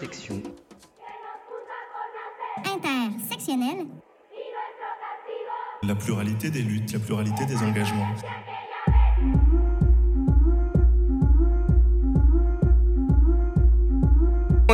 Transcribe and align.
Intersection. 0.00 0.42
Intersectionnel. 2.64 3.86
La 5.82 5.94
pluralité 5.94 6.48
des 6.48 6.62
luttes, 6.62 6.92
la 6.94 7.00
pluralité 7.00 7.44
des 7.44 7.58
engagements. 7.58 8.08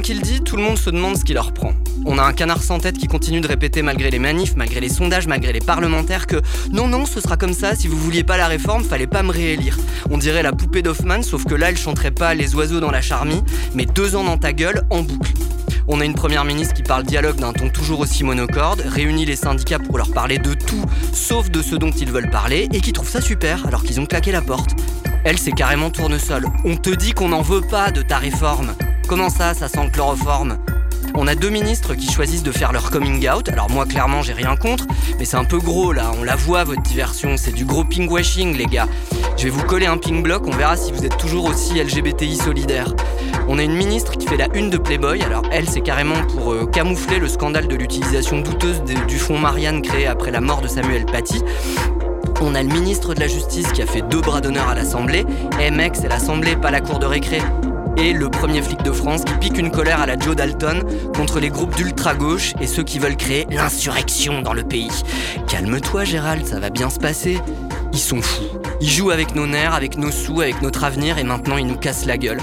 Qu'il 0.00 0.20
dit, 0.20 0.40
tout 0.40 0.56
le 0.56 0.62
monde 0.62 0.78
se 0.78 0.90
demande 0.90 1.16
ce 1.16 1.24
qui 1.24 1.32
leur 1.32 1.52
prend. 1.52 1.72
On 2.04 2.18
a 2.18 2.22
un 2.22 2.32
canard 2.32 2.62
sans 2.62 2.78
tête 2.78 2.98
qui 2.98 3.06
continue 3.06 3.40
de 3.40 3.48
répéter 3.48 3.82
malgré 3.82 4.10
les 4.10 4.18
manifs, 4.18 4.54
malgré 4.56 4.80
les 4.80 4.88
sondages, 4.88 5.26
malgré 5.26 5.52
les 5.52 5.60
parlementaires 5.60 6.26
que 6.26 6.40
non, 6.72 6.88
non, 6.88 7.06
ce 7.06 7.20
sera 7.20 7.36
comme 7.36 7.52
ça, 7.52 7.74
si 7.74 7.88
vous 7.88 7.96
vouliez 7.96 8.24
pas 8.24 8.36
la 8.36 8.46
réforme, 8.46 8.84
fallait 8.84 9.06
pas 9.06 9.22
me 9.22 9.30
réélire. 9.30 9.78
On 10.10 10.18
dirait 10.18 10.42
la 10.42 10.52
poupée 10.52 10.82
d'Hoffman, 10.82 11.22
sauf 11.22 11.44
que 11.44 11.54
là, 11.54 11.70
elle 11.70 11.76
chanterait 11.76 12.10
pas 12.10 12.34
les 12.34 12.54
oiseaux 12.54 12.80
dans 12.80 12.90
la 12.90 13.00
charmie, 13.00 13.42
mais 13.74 13.86
deux 13.86 14.16
ans 14.16 14.24
dans 14.24 14.38
ta 14.38 14.52
gueule, 14.52 14.82
en 14.90 15.02
boucle. 15.02 15.32
On 15.88 16.00
a 16.00 16.04
une 16.04 16.14
première 16.14 16.44
ministre 16.44 16.74
qui 16.74 16.82
parle 16.82 17.04
dialogue 17.04 17.36
d'un 17.36 17.52
ton 17.52 17.68
toujours 17.68 18.00
aussi 18.00 18.24
monocorde, 18.24 18.82
réunit 18.86 19.24
les 19.24 19.36
syndicats 19.36 19.78
pour 19.78 19.98
leur 19.98 20.10
parler 20.10 20.38
de 20.38 20.54
tout, 20.54 20.84
sauf 21.12 21.50
de 21.50 21.62
ce 21.62 21.76
dont 21.76 21.92
ils 21.92 22.10
veulent 22.10 22.30
parler, 22.30 22.68
et 22.72 22.80
qui 22.80 22.92
trouve 22.92 23.08
ça 23.08 23.20
super 23.20 23.66
alors 23.66 23.82
qu'ils 23.84 24.00
ont 24.00 24.06
claqué 24.06 24.32
la 24.32 24.42
porte. 24.42 24.70
Elle, 25.24 25.38
c'est 25.38 25.52
carrément 25.52 25.90
tournesol. 25.90 26.46
On 26.64 26.76
te 26.76 26.90
dit 26.90 27.12
qu'on 27.12 27.28
n'en 27.28 27.42
veut 27.42 27.62
pas 27.62 27.90
de 27.90 28.02
ta 28.02 28.18
réforme. 28.18 28.74
Comment 29.08 29.30
ça, 29.30 29.54
ça 29.54 29.68
sent 29.68 29.84
le 29.84 29.90
chloroforme 29.90 30.58
on 31.14 31.26
a 31.28 31.34
deux 31.34 31.48
ministres 31.48 31.94
qui 31.94 32.10
choisissent 32.12 32.42
de 32.42 32.52
faire 32.52 32.72
leur 32.72 32.90
coming 32.90 33.26
out. 33.30 33.48
Alors 33.48 33.70
moi 33.70 33.86
clairement 33.86 34.20
j'ai 34.20 34.34
rien 34.34 34.54
contre, 34.54 34.84
mais 35.18 35.24
c'est 35.24 35.36
un 35.36 35.44
peu 35.44 35.58
gros 35.58 35.92
là, 35.92 36.12
on 36.20 36.24
la 36.24 36.36
voit 36.36 36.64
votre 36.64 36.82
diversion, 36.82 37.36
c'est 37.36 37.52
du 37.52 37.64
gros 37.64 37.84
ping 37.84 38.10
washing 38.10 38.54
les 38.56 38.66
gars. 38.66 38.86
Je 39.38 39.44
vais 39.44 39.50
vous 39.50 39.62
coller 39.62 39.86
un 39.86 39.96
ping 39.96 40.22
block, 40.22 40.46
on 40.46 40.50
verra 40.50 40.76
si 40.76 40.92
vous 40.92 41.06
êtes 41.06 41.16
toujours 41.16 41.46
aussi 41.46 41.82
LGBTI 41.82 42.36
solidaire. 42.36 42.94
On 43.48 43.58
a 43.58 43.62
une 43.62 43.76
ministre 43.76 44.18
qui 44.18 44.26
fait 44.26 44.36
la 44.36 44.48
une 44.54 44.68
de 44.68 44.76
Playboy, 44.76 45.22
alors 45.22 45.44
elle 45.50 45.68
c'est 45.68 45.80
carrément 45.80 46.20
pour 46.34 46.52
euh, 46.52 46.66
camoufler 46.66 47.18
le 47.18 47.28
scandale 47.28 47.68
de 47.68 47.76
l'utilisation 47.76 48.40
douteuse 48.40 48.82
du 48.82 49.18
fonds 49.18 49.38
Marianne 49.38 49.80
créé 49.80 50.06
après 50.06 50.30
la 50.30 50.42
mort 50.42 50.60
de 50.60 50.68
Samuel 50.68 51.06
Paty. 51.06 51.42
On 52.42 52.54
a 52.54 52.62
le 52.62 52.68
ministre 52.68 53.14
de 53.14 53.20
la 53.20 53.28
Justice 53.28 53.72
qui 53.72 53.80
a 53.80 53.86
fait 53.86 54.02
deux 54.02 54.20
bras 54.20 54.42
d'honneur 54.42 54.68
à 54.68 54.74
l'Assemblée. 54.74 55.24
Eh 55.62 55.70
mec, 55.70 55.94
c'est 55.96 56.08
l'Assemblée, 56.08 56.56
pas 56.56 56.70
la 56.70 56.82
cour 56.82 56.98
de 56.98 57.06
récré 57.06 57.40
et 57.96 58.12
le 58.12 58.28
premier 58.28 58.62
flic 58.62 58.82
de 58.82 58.92
France 58.92 59.24
qui 59.24 59.34
pique 59.34 59.58
une 59.58 59.70
colère 59.70 60.00
à 60.00 60.06
la 60.06 60.18
Joe 60.18 60.36
Dalton 60.36 60.82
contre 61.14 61.40
les 61.40 61.48
groupes 61.48 61.74
d'ultra-gauche 61.74 62.54
et 62.60 62.66
ceux 62.66 62.82
qui 62.82 62.98
veulent 62.98 63.16
créer 63.16 63.46
l'insurrection 63.50 64.42
dans 64.42 64.52
le 64.52 64.62
pays. 64.62 64.90
Calme-toi 65.48 66.04
Gérald, 66.04 66.46
ça 66.46 66.60
va 66.60 66.70
bien 66.70 66.90
se 66.90 66.98
passer. 66.98 67.38
Ils 67.92 67.98
sont 67.98 68.20
fous. 68.20 68.44
Ils 68.80 68.90
jouent 68.90 69.10
avec 69.10 69.34
nos 69.34 69.46
nerfs, 69.46 69.74
avec 69.74 69.96
nos 69.96 70.10
sous, 70.10 70.40
avec 70.40 70.60
notre 70.60 70.84
avenir 70.84 71.18
et 71.18 71.24
maintenant 71.24 71.56
ils 71.56 71.66
nous 71.66 71.78
cassent 71.78 72.04
la 72.04 72.18
gueule. 72.18 72.40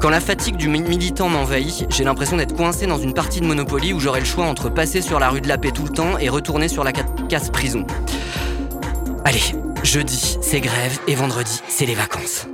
Quand 0.00 0.10
la 0.10 0.20
fatigue 0.20 0.56
du 0.56 0.68
militant 0.68 1.28
m'envahit, 1.28 1.86
j'ai 1.90 2.04
l'impression 2.04 2.36
d'être 2.36 2.54
coincé 2.54 2.86
dans 2.86 2.98
une 2.98 3.14
partie 3.14 3.40
de 3.40 3.46
Monopoly 3.46 3.92
où 3.92 4.00
j'aurai 4.00 4.20
le 4.20 4.26
choix 4.26 4.46
entre 4.46 4.68
passer 4.68 5.00
sur 5.00 5.18
la 5.18 5.30
rue 5.30 5.40
de 5.40 5.48
la 5.48 5.58
Paix 5.58 5.72
tout 5.72 5.84
le 5.84 5.90
temps 5.90 6.18
et 6.18 6.28
retourner 6.28 6.68
sur 6.68 6.84
la 6.84 6.92
casse-prison. 6.92 7.86
Allez, 9.24 9.42
jeudi, 9.82 10.38
c'est 10.40 10.60
grève 10.60 10.98
et 11.08 11.14
vendredi, 11.14 11.60
c'est 11.68 11.86
les 11.86 11.94
vacances. 11.94 12.46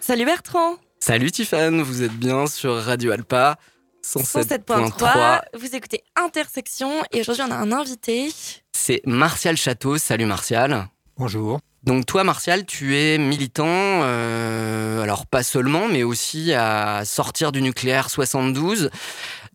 Salut 0.00 0.24
Bertrand 0.24 0.76
Salut 0.98 1.30
Tiffany, 1.30 1.82
vous 1.82 2.02
êtes 2.02 2.12
bien 2.12 2.46
sur 2.46 2.74
Radio 2.74 3.12
Alpa 3.12 3.58
107.3. 4.02 5.40
Vous 5.58 5.76
écoutez 5.76 6.02
Intersection 6.16 6.90
et 7.12 7.20
aujourd'hui 7.20 7.44
on 7.46 7.50
a 7.50 7.56
un 7.56 7.70
invité. 7.70 8.30
C'est 8.72 9.02
Martial 9.06 9.56
Château. 9.56 9.98
Salut 9.98 10.24
Martial. 10.24 10.88
Bonjour. 11.18 11.60
Donc 11.82 12.06
toi 12.06 12.24
Martial, 12.24 12.64
tu 12.64 12.96
es 12.96 13.18
militant, 13.18 13.66
euh, 13.68 15.02
alors 15.02 15.26
pas 15.26 15.42
seulement, 15.42 15.88
mais 15.88 16.02
aussi 16.02 16.52
à 16.54 17.04
sortir 17.04 17.52
du 17.52 17.60
nucléaire 17.60 18.08
72. 18.10 18.90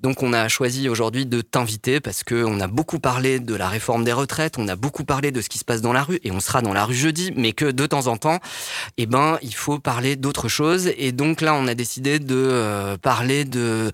Donc 0.05 0.21
on 0.21 0.33
a 0.33 0.47
choisi 0.49 0.87
aujourd'hui 0.87 1.25
de 1.25 1.41
t'inviter 1.41 1.99
parce 1.99 2.23
qu'on 2.23 2.59
a 2.59 2.67
beaucoup 2.67 2.99
parlé 2.99 3.39
de 3.39 3.55
la 3.55 3.67
réforme 3.67 4.03
des 4.03 4.13
retraites, 4.13 4.59
on 4.59 4.67
a 4.67 4.75
beaucoup 4.75 5.03
parlé 5.03 5.31
de 5.31 5.41
ce 5.41 5.49
qui 5.49 5.57
se 5.57 5.65
passe 5.65 5.81
dans 5.81 5.93
la 5.93 6.03
rue 6.03 6.19
et 6.23 6.29
on 6.29 6.39
sera 6.39 6.61
dans 6.61 6.73
la 6.73 6.85
rue 6.85 6.93
jeudi, 6.93 7.33
mais 7.35 7.53
que 7.53 7.71
de 7.71 7.87
temps 7.87 8.05
en 8.05 8.15
temps, 8.15 8.39
eh 8.97 9.07
ben, 9.07 9.39
il 9.41 9.55
faut 9.55 9.79
parler 9.79 10.15
d'autre 10.15 10.47
chose. 10.47 10.91
Et 10.99 11.11
donc 11.11 11.41
là, 11.41 11.55
on 11.55 11.65
a 11.65 11.73
décidé 11.73 12.19
de 12.19 12.35
euh, 12.35 12.97
parler 12.97 13.45
de, 13.45 13.91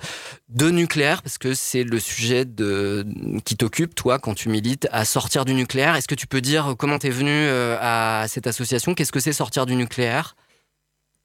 nucléaire 0.60 1.22
parce 1.22 1.38
que 1.38 1.54
c'est 1.54 1.86
le 1.86 1.98
sujet 1.98 2.46
qui 3.46 3.56
t'occupe, 3.56 3.96
toi, 3.96 4.20
quand 4.20 4.34
tu 4.34 4.50
milites 4.50 4.90
à 4.92 5.06
sortir 5.06 5.46
du 5.46 5.54
nucléaire. 5.54 5.96
Est-ce 5.96 6.10
que 6.10 6.16
tu 6.16 6.28
peux 6.28 6.42
dire 6.42 6.76
comment 6.78 7.00
tu 7.00 7.08
es 7.08 7.10
venu 7.10 7.32
euh, 7.32 7.78
à 7.80 8.28
cette 8.28 8.48
association? 8.48 8.96
Qu'est-ce 8.96 9.14
que 9.14 9.22
c'est 9.22 9.32
sortir 9.32 9.66
du 9.66 9.78
nucléaire? 9.78 10.36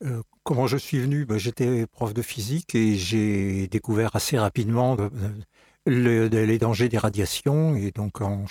Euh, 0.05 0.23
comment 0.47 0.69
je 0.69 0.77
suis 0.77 1.01
venu? 1.01 1.27
Ben, 1.27 1.39
J'étais 1.39 1.87
prof 1.87 2.15
de 2.15 2.23
physique 2.23 2.75
et 2.75 2.95
j'ai 2.95 3.67
découvert 3.67 4.15
assez 4.15 4.39
rapidement 4.39 4.97
les 5.87 6.59
dangers 6.59 6.89
des 6.89 6.99
radiations. 6.99 7.75
Et 7.77 7.91
donc, 7.91 8.21
en, 8.21 8.47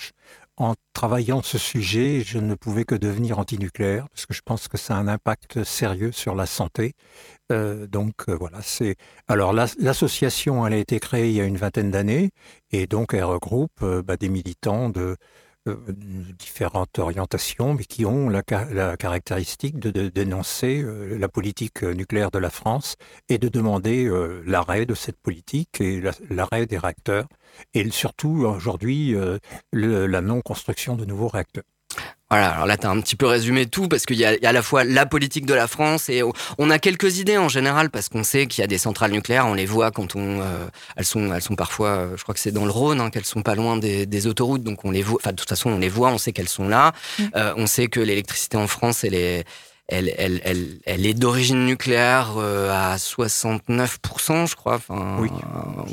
travaillant 0.94 1.41
ce 1.41 1.57
sujet, 1.57 2.22
je 2.22 2.38
ne 2.38 2.56
pouvais 2.56 2.83
que 2.83 2.95
devenir 2.95 3.39
antinucléaire 3.39 4.07
parce 4.09 4.25
que 4.25 4.33
je 4.33 4.41
pense 4.44 4.67
que 4.67 4.78
ça 4.78 4.95
a 4.95 5.00
un 5.00 5.07
impact 5.07 5.63
sérieux 5.63 6.11
sur 6.11 6.35
la 6.35 6.45
santé. 6.45 6.94
Euh, 7.51 7.88
donc 7.88 8.13
euh, 8.29 8.35
voilà, 8.35 8.59
c'est 8.62 8.95
alors 9.27 9.53
l'association 9.53 10.66
elle 10.66 10.73
a 10.73 10.77
été 10.77 11.00
créée 11.00 11.29
il 11.29 11.35
y 11.35 11.41
a 11.41 11.45
une 11.45 11.57
vingtaine 11.57 11.91
d'années 11.91 12.31
et 12.72 12.88
donc 12.88 13.13
elle 13.13 13.23
regroupe 13.25 13.83
bah, 13.83 14.17
des 14.17 14.29
militants 14.29 14.89
de 14.89 15.01
euh, 15.01 15.16
différentes 16.37 16.99
orientations, 16.99 17.73
mais 17.73 17.85
qui 17.85 18.05
ont 18.05 18.29
la, 18.29 18.43
caractéristique 18.43 19.79
de, 19.79 20.09
dénoncer 20.09 20.81
euh, 20.81 21.17
la 21.17 21.27
politique 21.27 21.83
nucléaire 21.83 22.31
de 22.31 22.39
la 22.39 22.49
France 22.49 22.95
et 23.29 23.37
de 23.37 23.49
demander 23.49 24.05
euh, 24.05 24.43
l'arrêt 24.45 24.85
de 24.85 24.93
cette 24.93 25.17
politique 25.17 25.81
et 25.81 26.03
l'arrêt 26.29 26.65
des 26.65 26.77
réacteurs, 26.77 27.27
et 27.73 27.89
surtout 27.89 28.45
aujourd'hui 28.45 29.15
la 29.71 30.21
non-construction 30.21 30.95
de 30.95 31.05
nouveaux 31.05 31.27
réacteurs. 31.27 31.63
Voilà, 32.31 32.50
alors 32.50 32.66
là, 32.66 32.75
tu 32.75 32.88
as 32.88 32.90
un 32.90 33.00
petit 33.02 33.16
peu 33.16 33.28
résumé 33.28 33.68
tout, 33.68 33.88
parce 33.88 34.06
qu'il 34.06 34.18
y, 34.18 34.25
a 34.25 34.36
à 34.41 34.52
la 34.52 34.62
fois 34.63 34.84
la 34.84 35.06
politique 35.06 35.46
de 35.46 35.53
la 35.53 35.68
France, 35.68 36.09
et 36.09 36.24
on 36.58 36.69
a 36.72 36.80
quelques 36.80 37.19
idées 37.19 37.38
en 37.38 37.50
général, 37.50 37.91
parce 37.91 38.09
qu'on 38.09 38.24
sait 38.24 38.47
qu'il 38.47 38.62
y 38.62 38.66
a 38.66 38.68
des 38.68 38.80
centrales 38.80 39.12
nucléaires, 39.12 39.46
on 39.46 39.53
les 39.53 39.68
voit 39.68 39.91
quand 39.91 40.16
on... 40.16 40.41
Euh, 40.41 40.66
elles, 40.96 41.06
sont, 41.06 41.31
elles 41.31 41.44
sont 41.44 41.56
parfois, 41.56 41.90
euh, 41.90 42.18
je 42.18 42.24
crois 42.24 42.34
que 42.34 42.40
c'est 42.40 42.52
dans 42.52 42.66
le 42.66 42.72
Rhône, 42.72 43.00
hein, 43.00 43.12
qu'elles 43.12 43.25
sont 43.25 43.44
pas 43.44 43.53
loin 43.53 43.78
des, 43.78 44.28
autoroutes, 44.28 44.63
donc 44.63 44.86
on 44.86 44.91
les 44.91 45.03
voit, 45.03 45.19
enfin 45.22 45.31
de 45.31 45.36
toute 45.36 45.50
façon 45.50 45.69
on 45.69 45.78
les 45.78 45.90
voit, 45.90 46.09
on 46.09 46.18
sait 46.18 46.31
qu'elles 46.31 46.50
sont 46.50 46.68
là, 46.68 46.94
mmh. 47.19 47.24
euh, 47.36 47.53
on 47.58 47.68
sait 47.68 47.88
que 47.90 48.00
l'électricité 48.00 48.57
en 48.57 48.68
France, 48.68 49.03
elle 49.03 49.13
est 49.13 49.46
elle, 49.88 50.12
elle, 50.18 50.41
elle, 50.44 50.79
elle 50.85 51.06
est 51.06 51.13
d'origine 51.13 51.63
nucléaire 51.66 52.34
euh, 52.38 52.72
à 52.72 52.96
69%, 52.97 54.50
je 54.50 54.56
crois. 54.56 54.75
Enfin, 54.75 55.18
oui. 55.19 55.29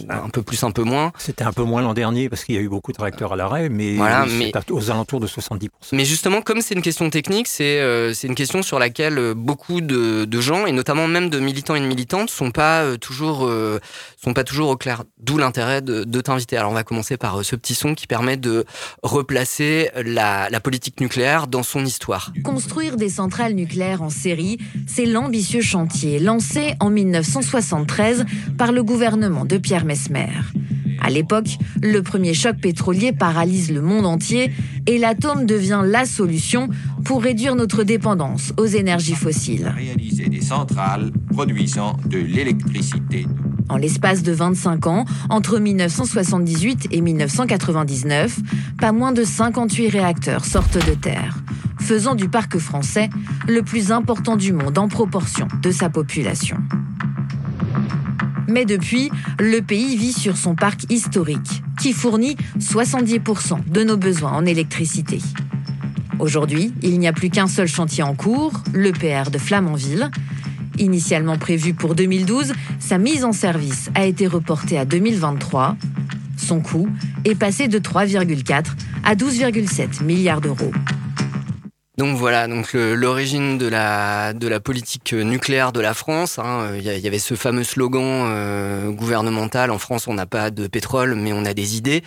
un 0.09 0.31
peu 0.31 0.43
plus, 0.43 0.63
un 0.65 0.71
peu 0.71 0.83
moins. 0.83 1.13
C'était 1.19 1.45
un 1.45 1.53
peu 1.53 1.63
moins 1.63 1.83
l'an 1.83 1.93
dernier 1.93 2.31
parce 2.31 2.45
qu'il 2.45 2.55
y 2.55 2.59
a 2.59 2.63
eu 2.63 2.71
beaucoup 2.71 2.93
de 2.93 3.01
réacteurs 3.01 3.35
à 3.35 3.37
l'arrêt, 3.37 3.69
mais, 3.69 3.97
voilà, 3.97 4.25
mais 4.27 4.51
aux 4.71 4.91
alentours 4.91 5.21
de 5.21 5.27
70%. 5.27 5.69
Mais 5.93 6.07
justement, 6.07 6.41
comme 6.41 6.63
c'est 6.63 6.75
une 6.75 6.81
question 6.81 7.11
technique, 7.11 7.49
c'est 7.49 7.81
euh, 7.81 8.15
une 8.15 8.35
question 8.35 8.63
sur 8.63 8.79
laquelle 8.79 9.19
euh, 9.19 9.35
beaucoup 9.35 9.83
de, 9.83 10.25
de, 10.25 10.41
gens, 10.41 10.65
et 10.65 10.73
notamment 10.73 11.07
même 11.07 11.29
de 11.29 11.39
militants 11.39 11.75
et 11.75 11.81
de 11.81 11.87
militantes, 11.87 12.31
sont 12.31 12.51
pas 12.51 12.97
toujours 12.97 13.51
sont 14.17 14.33
pas 14.33 14.45
toujours 14.45 14.71
au 14.71 14.77
clair. 14.77 15.05
D'où 15.19 15.37
l'intérêt 15.37 15.83
de, 15.83 16.05
de 16.05 16.21
t'inviter. 16.21 16.57
Alors, 16.57 16.71
on 16.71 16.75
va 16.75 16.85
commencer 16.85 17.17
par 17.17 17.45
ce 17.45 17.57
petit 17.57 17.75
son 17.75 17.95
qui 17.95 18.07
permet 18.07 18.37
de 18.37 18.65
replacer 19.03 19.91
la, 20.05 20.49
la 20.49 20.61
politique 20.61 21.01
nucléaire 21.01 21.47
dans 21.47 21.63
son 21.63 21.85
histoire. 21.85 22.33
Construire 22.43 22.97
des 22.97 23.09
centrales 23.09 23.53
nucléaires 23.53 23.82
en 24.01 24.11
série, 24.11 24.59
c'est 24.87 25.07
l'ambitieux 25.07 25.61
chantier 25.61 26.19
lancé 26.19 26.75
en 26.81 26.91
1973 26.91 28.25
par 28.57 28.73
le 28.73 28.83
gouvernement 28.83 29.45
de 29.45 29.59
Pierre 29.59 29.85
Mesmer. 29.85 30.29
À 31.01 31.11
l'époque, 31.11 31.59
le 31.83 32.01
premier 32.01 32.33
choc 32.33 32.57
pétrolier 32.59 33.13
paralyse 33.13 33.73
le 33.73 33.83
monde 33.83 34.07
entier 34.07 34.53
et 34.87 34.99
l'atome 34.99 35.47
devient 35.47 35.83
la 35.85 36.05
solution 36.05 36.69
pour 37.05 37.23
réduire 37.23 37.57
notre 37.57 37.83
dépendance 37.83 38.53
aux 38.57 38.67
énergies 38.67 39.17
fossiles. 39.17 39.73
Réaliser 39.77 40.29
des 40.29 40.41
centrales 40.41 41.11
produisant 41.33 41.97
de 42.07 42.19
l'électricité. 42.19 43.27
En 43.69 43.79
l'espace 43.79 44.23
de 44.23 44.33
25 44.33 44.87
ans, 44.87 45.05
entre 45.29 45.59
1978 45.59 46.89
et 46.93 47.01
1999, 47.01 48.39
pas 48.79 48.93
moins 48.93 49.13
de 49.13 49.25
58 49.25 49.89
réacteurs 49.89 50.45
sortent 50.45 50.87
de 50.87 50.95
terre 50.95 51.42
faisant 51.83 52.15
du 52.15 52.29
parc 52.29 52.59
français 52.59 53.11
le 53.47 53.63
plus 53.63 53.93
important 53.93 54.37
du 54.37 54.53
monde 54.53 54.79
en 54.79 54.89
proportion 54.89 55.49
de 55.61 55.71
sa 55.71 55.91
population. 55.91 56.57
Mais 58.49 58.65
depuis, 58.65 59.11
le 59.41 59.61
pays 59.61 59.97
vit 59.97 60.13
sur 60.13 60.37
son 60.37 60.55
parc 60.55 60.91
historique, 60.91 61.63
qui 61.81 61.93
fournit 61.93 62.37
70% 62.59 63.69
de 63.69 63.83
nos 63.83 63.97
besoins 63.97 64.33
en 64.33 64.47
électricité. 64.47 65.19
Aujourd'hui, 66.19 66.73
il 66.83 66.99
n'y 66.99 67.09
a 67.09 67.13
plus 67.13 67.31
qu'un 67.31 67.49
seul 67.49 67.67
chantier 67.67 68.05
en 68.05 68.15
cours, 68.15 68.53
l'EPR 68.75 69.31
de 69.31 69.39
Flamanville. 69.39 70.11
Initialement 70.79 71.37
prévu 71.37 71.75
pour 71.75 71.95
2012, 71.95 72.53
sa 72.79 72.99
mise 72.99 73.25
en 73.25 73.33
service 73.33 73.91
a 73.95 74.07
été 74.07 74.27
reportée 74.27 74.79
à 74.79 74.85
2023. 74.85 75.77
Son 76.37 76.61
coût 76.61 76.89
est 77.25 77.35
passé 77.35 77.69
de 77.69 77.79
3,4 77.79 78.67
à 79.05 79.15
12,7 79.15 80.05
milliards 80.05 80.41
d'euros. 80.41 80.73
Donc 81.99 82.17
voilà, 82.17 82.49
donc 82.49 82.73
l'origine 82.73 83.59
de 83.59 83.69
la 83.69 84.33
de 84.33 84.49
la 84.49 84.61
politique 84.61 85.13
nucléaire 85.13 85.73
de 85.73 85.81
la 85.81 85.93
France. 85.93 86.39
Hein, 86.39 86.71
il 86.79 86.83
y, 86.85 87.07
avait 87.07 87.19
ce 87.19 87.35
fameux 87.35 87.65
slogan 87.65 88.03
euh, 88.31 88.91
gouvernemental 88.91 89.71
en 89.71 89.77
France 89.77 90.09
on 90.09 90.15
n'a 90.15 90.25
pas 90.25 90.51
de 90.51 90.67
pétrole 90.69 91.15
mais 91.17 91.35
on 91.35 91.45
a 91.45 91.53
des 91.53 91.77
idées. 91.77 92.03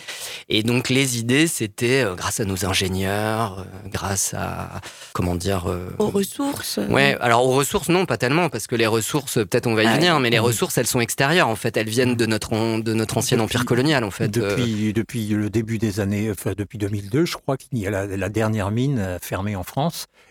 Et 0.49 0.63
donc 0.63 0.89
les 0.89 1.19
idées 1.19 1.45
c'était 1.45 2.01
euh, 2.03 2.15
grâce 2.15 2.39
à 2.39 2.45
nos 2.45 2.65
ingénieurs, 2.65 3.59
euh, 3.59 3.89
grâce 3.91 4.33
à 4.33 4.81
comment 5.13 5.35
dire 5.35 5.67
aux 5.99 6.07
ressources. 6.07 6.79
Ouais, 6.89 7.15
alors 7.21 7.45
aux 7.45 7.51
ressources 7.53 7.89
non 7.89 8.07
pas 8.07 8.17
tellement 8.17 8.49
parce 8.49 8.65
que 8.65 8.75
les 8.75 8.87
ressources 8.87 9.35
peut-être 9.35 9.67
on 9.67 9.75
va 9.75 9.83
y 9.83 9.87
Ah, 9.87 9.93
venir, 9.97 10.19
mais 10.19 10.31
les 10.31 10.39
ressources 10.39 10.79
elles 10.79 10.87
sont 10.87 10.99
extérieures 10.99 11.47
en 11.47 11.55
fait, 11.55 11.77
elles 11.77 11.89
viennent 11.89 12.15
de 12.15 12.25
notre 12.25 12.49
de 12.81 12.93
notre 12.95 13.17
ancien 13.19 13.37
Depuis- 13.37 13.45
empire 13.57 13.65
colonial 13.65 14.03
en 14.03 14.09
fait. 14.09 14.35
Euh, 14.35 14.55
Depuis, 14.55 14.93
depuis 14.93 15.27
le 15.27 15.51
début 15.51 15.77
des 15.77 15.99
années, 15.99 16.31
enfin 16.31 16.53
depuis 16.57 16.79
2002, 16.79 17.25
je 17.25 17.37
crois 17.37 17.55
qu'il 17.55 17.77
y 17.77 17.85
a 17.85 17.91
la, 17.91 18.07
la 18.07 18.29
dernière 18.29 18.71
mine 18.71 18.97
euh, 18.97 19.19
fermée 19.21 19.55
en 19.55 19.61
France. 19.61 19.74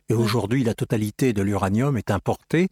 Et 0.09 0.15
aujourd'hui, 0.15 0.65
la 0.65 0.75
totalité 0.75 1.33
de 1.33 1.43
l'uranium 1.43 1.97
est 1.97 2.11
importée, 2.11 2.69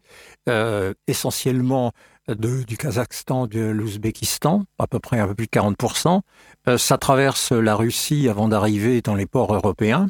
euh, 0.48 0.94
essentiellement 1.06 1.92
de- 2.28 2.62
du 2.62 2.76
Kazakhstan, 2.76 3.46
de 3.46 3.60
l'Ouzbékistan, 3.60 4.64
à 4.78 4.86
peu 4.86 4.98
près 4.98 5.18
un 5.18 5.26
peu 5.26 5.34
plus 5.34 5.46
de 5.46 5.50
40%. 5.50 6.22
Euh, 6.68 6.78
ça 6.78 6.98
traverse 6.98 7.52
la 7.52 7.74
Russie 7.74 8.28
avant 8.28 8.48
d'arriver 8.48 9.00
dans 9.02 9.14
les 9.14 9.26
ports 9.26 9.54
européens. 9.54 10.08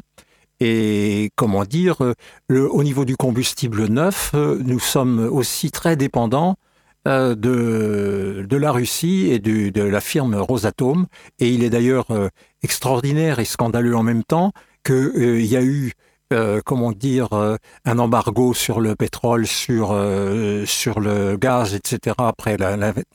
Et 0.59 1.31
comment 1.35 1.65
dire, 1.65 2.03
euh, 2.03 2.13
le- 2.47 2.69
au 2.71 2.83
niveau 2.83 3.03
du 3.05 3.15
combustible 3.17 3.87
neuf, 3.87 4.33
nous 4.33 4.79
sommes 4.79 5.19
aussi 5.19 5.71
très 5.71 5.95
dépendants 5.95 6.55
de, 7.05 8.45
de 8.47 8.57
la 8.57 8.71
Russie 8.71 9.27
et 9.29 9.39
du- 9.39 9.71
de 9.71 9.81
la 9.83 9.99
firme 9.99 10.35
Rosatom. 10.35 11.05
Et 11.39 11.49
il 11.49 11.63
est 11.63 11.69
d'ailleurs 11.69 12.07
extraordinaire 12.61 13.39
et 13.39 13.45
scandaleux 13.45 13.95
en 13.95 14.03
même 14.03 14.23
temps 14.23 14.53
qu'il 14.85 15.45
y 15.45 15.57
a 15.57 15.61
eu, 15.63 15.93
euh, 16.33 16.61
comment 16.63 16.91
dire, 16.91 17.33
euh, 17.33 17.57
un 17.85 17.99
embargo 17.99 18.53
sur 18.53 18.81
le 18.81 18.95
pétrole, 18.95 19.47
sur, 19.47 19.91
euh, 19.91 20.65
sur 20.65 20.99
le 20.99 21.37
gaz, 21.37 21.75
etc., 21.75 22.15
après 22.17 22.57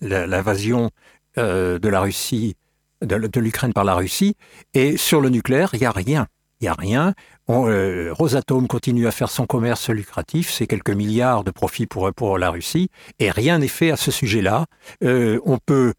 l'invasion 0.01 0.91
de 1.37 1.89
la 1.89 2.01
Russie, 2.01 2.57
de, 3.01 3.41
l'Ukraine 3.41 3.73
par 3.73 3.85
la 3.85 3.95
Russie. 3.95 4.35
Et 4.75 4.97
sur 4.97 5.21
le 5.21 5.29
nucléaire, 5.29 5.71
il 5.75 5.81
n'y 5.81 5.87
a 5.87 5.93
rien. 5.93 6.27
Il 6.61 6.67
a 6.67 6.75
rien. 6.75 7.15
Rosatom 7.47 8.67
continue 8.67 9.07
à 9.07 9.13
faire 9.13 9.31
son 9.31 9.47
commerce 9.47 9.89
lucratif, 9.91 10.51
c'est 10.51 10.67
quelques 10.67 10.91
milliards 10.91 11.45
de 11.45 11.53
profits 11.53 11.87
pour, 11.87 12.13
pour 12.13 12.39
la 12.39 12.51
Russie, 12.51 12.91
et 13.21 13.31
rien 13.31 13.59
n'est 13.59 13.69
fait 13.69 13.93
à 13.93 13.97
ce 13.97 14.11
sujet-là. 14.11 14.67
On 15.03 15.59
peut. 15.65 15.95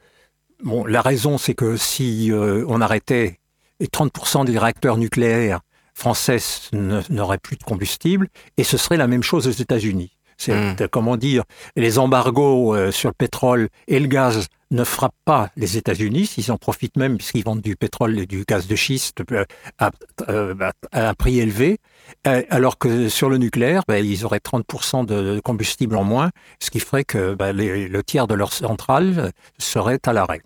Bon, 0.61 0.85
la 0.85 1.01
raison, 1.01 1.37
c'est 1.37 1.53
que 1.53 1.77
si 1.77 2.31
on 2.33 2.81
arrêtait 2.81 3.39
et 3.79 3.87
30% 3.87 4.43
des 4.45 4.59
réacteurs 4.59 4.97
nucléaires 4.97 5.61
français 5.99 6.37
ne- 6.73 7.01
n'auraient 7.09 7.37
plus 7.37 7.57
de 7.57 7.63
combustible, 7.63 8.27
et 8.57 8.63
ce 8.63 8.77
serait 8.77 8.97
la 8.97 9.07
même 9.07 9.23
chose 9.23 9.47
aux 9.47 9.51
États-Unis. 9.51 10.11
C'est, 10.41 10.53
Mm. 10.55 10.75
euh, 10.79 10.87
comment 10.89 11.17
dire, 11.17 11.43
les 11.75 11.99
embargos 11.99 12.73
euh, 12.73 12.91
sur 12.91 13.09
le 13.09 13.13
pétrole 13.13 13.67
et 13.89 13.99
le 13.99 14.07
gaz 14.07 14.47
ne 14.71 14.85
frappent 14.85 15.11
pas 15.25 15.49
les 15.57 15.75
États-Unis, 15.75 16.27
s'ils 16.27 16.49
en 16.51 16.57
profitent 16.57 16.95
même, 16.95 17.17
puisqu'ils 17.17 17.43
vendent 17.43 17.59
du 17.61 17.75
pétrole 17.75 18.17
et 18.17 18.25
du 18.25 18.45
gaz 18.47 18.65
de 18.67 18.75
schiste 18.77 19.17
euh, 19.33 19.43
à, 19.79 19.89
euh, 20.29 20.55
à 20.93 21.09
un 21.09 21.13
prix 21.13 21.39
élevé, 21.39 21.79
alors 22.23 22.77
que 22.77 23.09
sur 23.09 23.29
le 23.29 23.37
nucléaire, 23.37 23.81
ben, 23.87 24.05
ils 24.05 24.23
auraient 24.25 24.39
30% 24.39 25.03
de 25.03 25.41
combustible 25.43 25.95
en 25.97 26.03
moins, 26.05 26.29
ce 26.61 26.69
qui 26.71 26.79
ferait 26.79 27.03
que 27.03 27.33
ben, 27.33 27.51
les- 27.51 27.87
le 27.89 28.03
tiers 28.03 28.27
de 28.27 28.35
leur 28.35 28.53
centrale 28.53 29.31
serait 29.57 29.99
à 30.05 30.13
l'arrêt. 30.13 30.41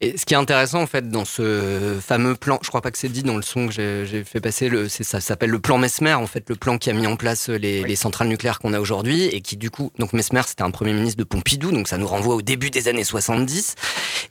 Et 0.00 0.16
ce 0.16 0.24
qui 0.24 0.34
est 0.34 0.36
intéressant 0.36 0.80
en 0.80 0.86
fait 0.86 1.08
dans 1.08 1.24
ce 1.24 1.98
fameux 2.00 2.36
plan, 2.36 2.60
je 2.62 2.68
crois 2.68 2.80
pas 2.82 2.92
que 2.92 2.98
c'est 2.98 3.08
dit 3.08 3.24
dans 3.24 3.34
le 3.34 3.42
son 3.42 3.66
que 3.66 3.72
j'ai- 3.72 4.22
fait 4.22 4.40
passer, 4.40 4.68
le, 4.68 4.88
ça 4.88 5.20
s'appelle 5.20 5.50
le 5.50 5.58
plan 5.58 5.76
Mesmer 5.76 6.14
en 6.14 6.28
fait, 6.28 6.48
le 6.48 6.54
plan 6.54 6.78
qui 6.78 6.88
a 6.88 6.92
mis 6.92 7.06
en 7.08 7.16
place 7.16 7.48
les, 7.48 7.82
les 7.82 7.96
centrales 7.96 8.28
nucléaires 8.28 8.60
qu'on 8.60 8.72
a 8.74 8.78
aujourd'hui 8.80 9.24
et 9.24 9.40
qui 9.40 9.56
du 9.56 9.70
coup, 9.72 9.90
donc 9.98 10.12
Mesmer 10.12 10.42
c'était 10.46 10.62
un 10.62 10.70
premier 10.70 10.92
ministre 10.92 11.18
de 11.18 11.24
Pompidou, 11.24 11.72
donc 11.72 11.88
ça 11.88 11.98
nous 11.98 12.06
renvoie 12.06 12.36
au 12.36 12.42
début 12.42 12.70
des 12.70 12.86
années 12.86 13.02
70 13.02 13.74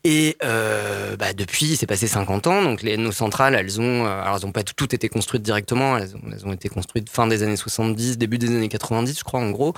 et 0.05 0.37
euh, 0.41 1.17
bah, 1.17 1.33
depuis 1.33 1.65
il 1.65 1.75
s'est 1.75 1.85
passé 1.85 2.07
50 2.07 2.47
ans, 2.47 2.61
donc 2.61 2.81
les, 2.81 2.95
nos 2.95 3.11
centrales 3.11 3.53
elles 3.55 3.81
ont, 3.81 4.05
euh, 4.05 4.21
alors 4.21 4.37
elles 4.37 4.45
ont 4.45 4.53
pas 4.53 4.63
tout, 4.63 4.73
toutes 4.73 4.93
été 4.93 5.09
construites 5.09 5.41
directement, 5.43 5.97
elles 5.97 6.15
ont, 6.15 6.21
elles 6.31 6.45
ont 6.45 6.53
été 6.53 6.69
construites 6.69 7.09
fin 7.09 7.27
des 7.27 7.43
années 7.43 7.57
70, 7.57 8.17
début 8.17 8.37
des 8.37 8.47
années 8.47 8.69
90 8.69 9.19
je 9.19 9.23
crois 9.25 9.41
en 9.41 9.49
gros, 9.51 9.73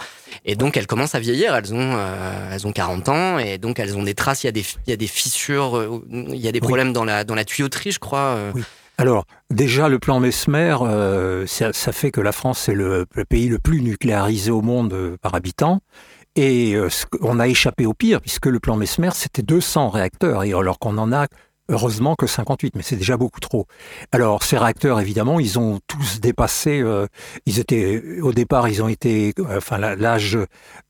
et 0.45 0.55
donc 0.55 0.77
elles 0.77 0.87
commencent 0.87 1.15
à 1.15 1.19
vieillir, 1.19 1.55
elles 1.55 1.73
ont, 1.73 1.95
euh, 1.97 2.51
elles 2.53 2.67
ont 2.67 2.73
40 2.73 3.09
ans 3.09 3.39
et 3.39 3.57
donc 3.57 3.79
elles 3.79 3.97
ont 3.97 4.03
des 4.03 4.13
traces, 4.13 4.43
il 4.43 4.47
y 4.47 4.49
a 4.49 4.51
des, 4.51 4.65
il 4.85 4.91
y 4.91 4.93
a 4.93 4.97
des 4.97 5.07
fissures, 5.07 5.78
euh, 5.79 5.99
il 6.11 6.37
y 6.37 6.47
a 6.47 6.51
des 6.51 6.59
Oui. 6.59 6.67
problèmes 6.67 6.93
dans 6.93 7.05
la, 7.05 7.23
dans 7.23 7.35
la 7.35 7.45
tuyauterie, 7.45 7.91
je 7.91 7.99
crois. 7.99 8.35
euh. 8.37 8.51
Oui. 8.55 8.63
Alors, 8.97 9.25
déjà, 9.49 9.87
le 9.87 9.97
plan 9.97 10.19
Mesmer, 10.19 10.75
euh, 10.81 11.47
ça, 11.47 11.71
ça 11.71 11.91
fait 11.93 12.11
que 12.11 12.19
la 12.19 12.33
France 12.33 12.67
est 12.67 12.73
le, 12.73 13.05
le 13.15 13.25
pays 13.25 13.47
le 13.47 13.57
plus 13.57 13.81
nucléarisé 13.81 14.51
au 14.51 14.61
monde 14.61 14.91
euh, 14.93 15.15
par 15.21 15.35
habitant. 15.35 15.79
Et 16.35 16.75
euh, 16.75 16.89
on 17.21 17.39
a 17.39 17.47
échappé 17.47 17.85
au 17.85 17.93
pire, 17.93 18.19
puisque 18.21 18.45
le 18.47 18.59
plan 18.59 18.75
Mesmer, 18.75 19.09
c'était 19.13 19.41
200 19.41 19.89
réacteurs, 19.89 20.43
et 20.43 20.53
alors 20.53 20.79
qu'on 20.79 20.97
en 20.97 21.11
a 21.13 21.27
heureusement 21.69 22.15
que 22.15 22.27
58, 22.27 22.75
mais 22.75 22.83
c'est 22.83 22.95
déjà 22.95 23.17
beaucoup 23.17 23.39
trop. 23.39 23.67
Alors, 24.11 24.43
ces 24.43 24.57
réacteurs, 24.57 24.99
évidemment, 24.99 25.39
ils 25.39 25.57
ont 25.59 25.79
tous 25.87 26.19
dépassé, 26.19 26.81
euh, 26.81 27.07
ils 27.45 27.59
étaient, 27.59 28.19
au 28.21 28.33
départ, 28.33 28.67
ils 28.67 28.83
ont 28.83 28.89
été, 28.89 29.33
enfin, 29.55 29.77
l'âge 29.77 30.37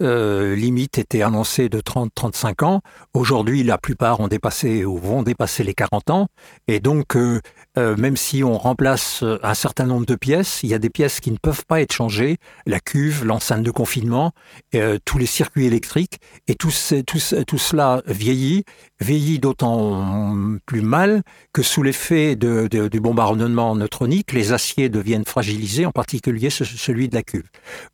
euh, 0.01 0.55
limite 0.55 0.97
était 0.97 1.21
annoncé 1.21 1.69
de 1.69 1.79
30-35 1.79 2.65
ans. 2.65 2.81
Aujourd'hui, 3.13 3.63
la 3.63 3.77
plupart 3.77 4.19
ont 4.19 4.27
dépassé 4.27 4.85
ou 4.85 4.97
vont 4.97 5.23
dépasser 5.23 5.63
les 5.63 5.73
40 5.73 6.09
ans. 6.09 6.27
Et 6.67 6.79
donc, 6.79 7.15
euh, 7.15 7.39
euh, 7.77 7.95
même 7.95 8.17
si 8.17 8.43
on 8.43 8.57
remplace 8.57 9.23
euh, 9.23 9.39
un 9.43 9.53
certain 9.53 9.85
nombre 9.85 10.05
de 10.05 10.15
pièces, 10.15 10.63
il 10.63 10.69
y 10.69 10.73
a 10.73 10.79
des 10.79 10.89
pièces 10.89 11.19
qui 11.19 11.31
ne 11.31 11.37
peuvent 11.37 11.65
pas 11.65 11.81
être 11.81 11.93
changées, 11.93 12.37
la 12.65 12.79
cuve, 12.79 13.23
l'enceinte 13.23 13.63
de 13.63 13.71
confinement, 13.71 14.31
euh, 14.75 14.97
tous 15.05 15.17
les 15.17 15.25
circuits 15.25 15.65
électriques, 15.65 16.19
et 16.47 16.55
tout, 16.55 16.71
tout, 17.05 17.19
tout 17.47 17.57
cela 17.57 18.01
vieillit, 18.05 18.65
vieillit 19.01 19.39
d'autant 19.39 20.57
plus 20.65 20.81
mal 20.81 21.23
que 21.53 21.63
sous 21.63 21.83
l'effet 21.83 22.35
du 22.35 22.99
bombardement 22.99 23.75
neutronique, 23.75 24.33
les 24.33 24.51
aciers 24.51 24.89
deviennent 24.89 25.25
fragilisés, 25.25 25.85
en 25.85 25.91
particulier 25.91 26.49
ce- 26.49 26.65
celui 26.65 27.07
de 27.09 27.15
la 27.15 27.23
cuve. 27.23 27.43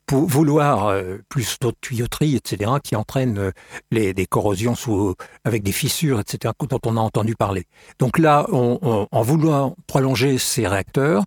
Pour 0.08 0.28
vouloir 0.28 0.88
euh, 0.88 1.18
plus 1.30 1.58
d'autres 1.60 1.80
tuyauteries, 1.82 2.36
etc., 2.36 2.72
qui 2.84 2.96
entraînent 2.96 3.40
euh, 3.40 3.52
les, 3.90 4.14
des 4.14 4.28
corrosions 4.28 4.76
sous, 4.76 5.16
avec 5.44 5.64
des 5.64 5.72
fissures, 5.72 6.20
etc., 6.20 6.54
dont 6.70 6.80
on 6.86 6.96
a 6.98 7.00
entendu 7.00 7.36
parler. 7.36 7.64
Donc 7.98 8.20
là, 8.20 8.46
on- 8.52 8.78
on- 8.84 9.08
en 9.12 9.22
voulant 9.24 9.76
prolonger 9.88 10.38
ces 10.38 10.68
réacteurs, 10.68 11.24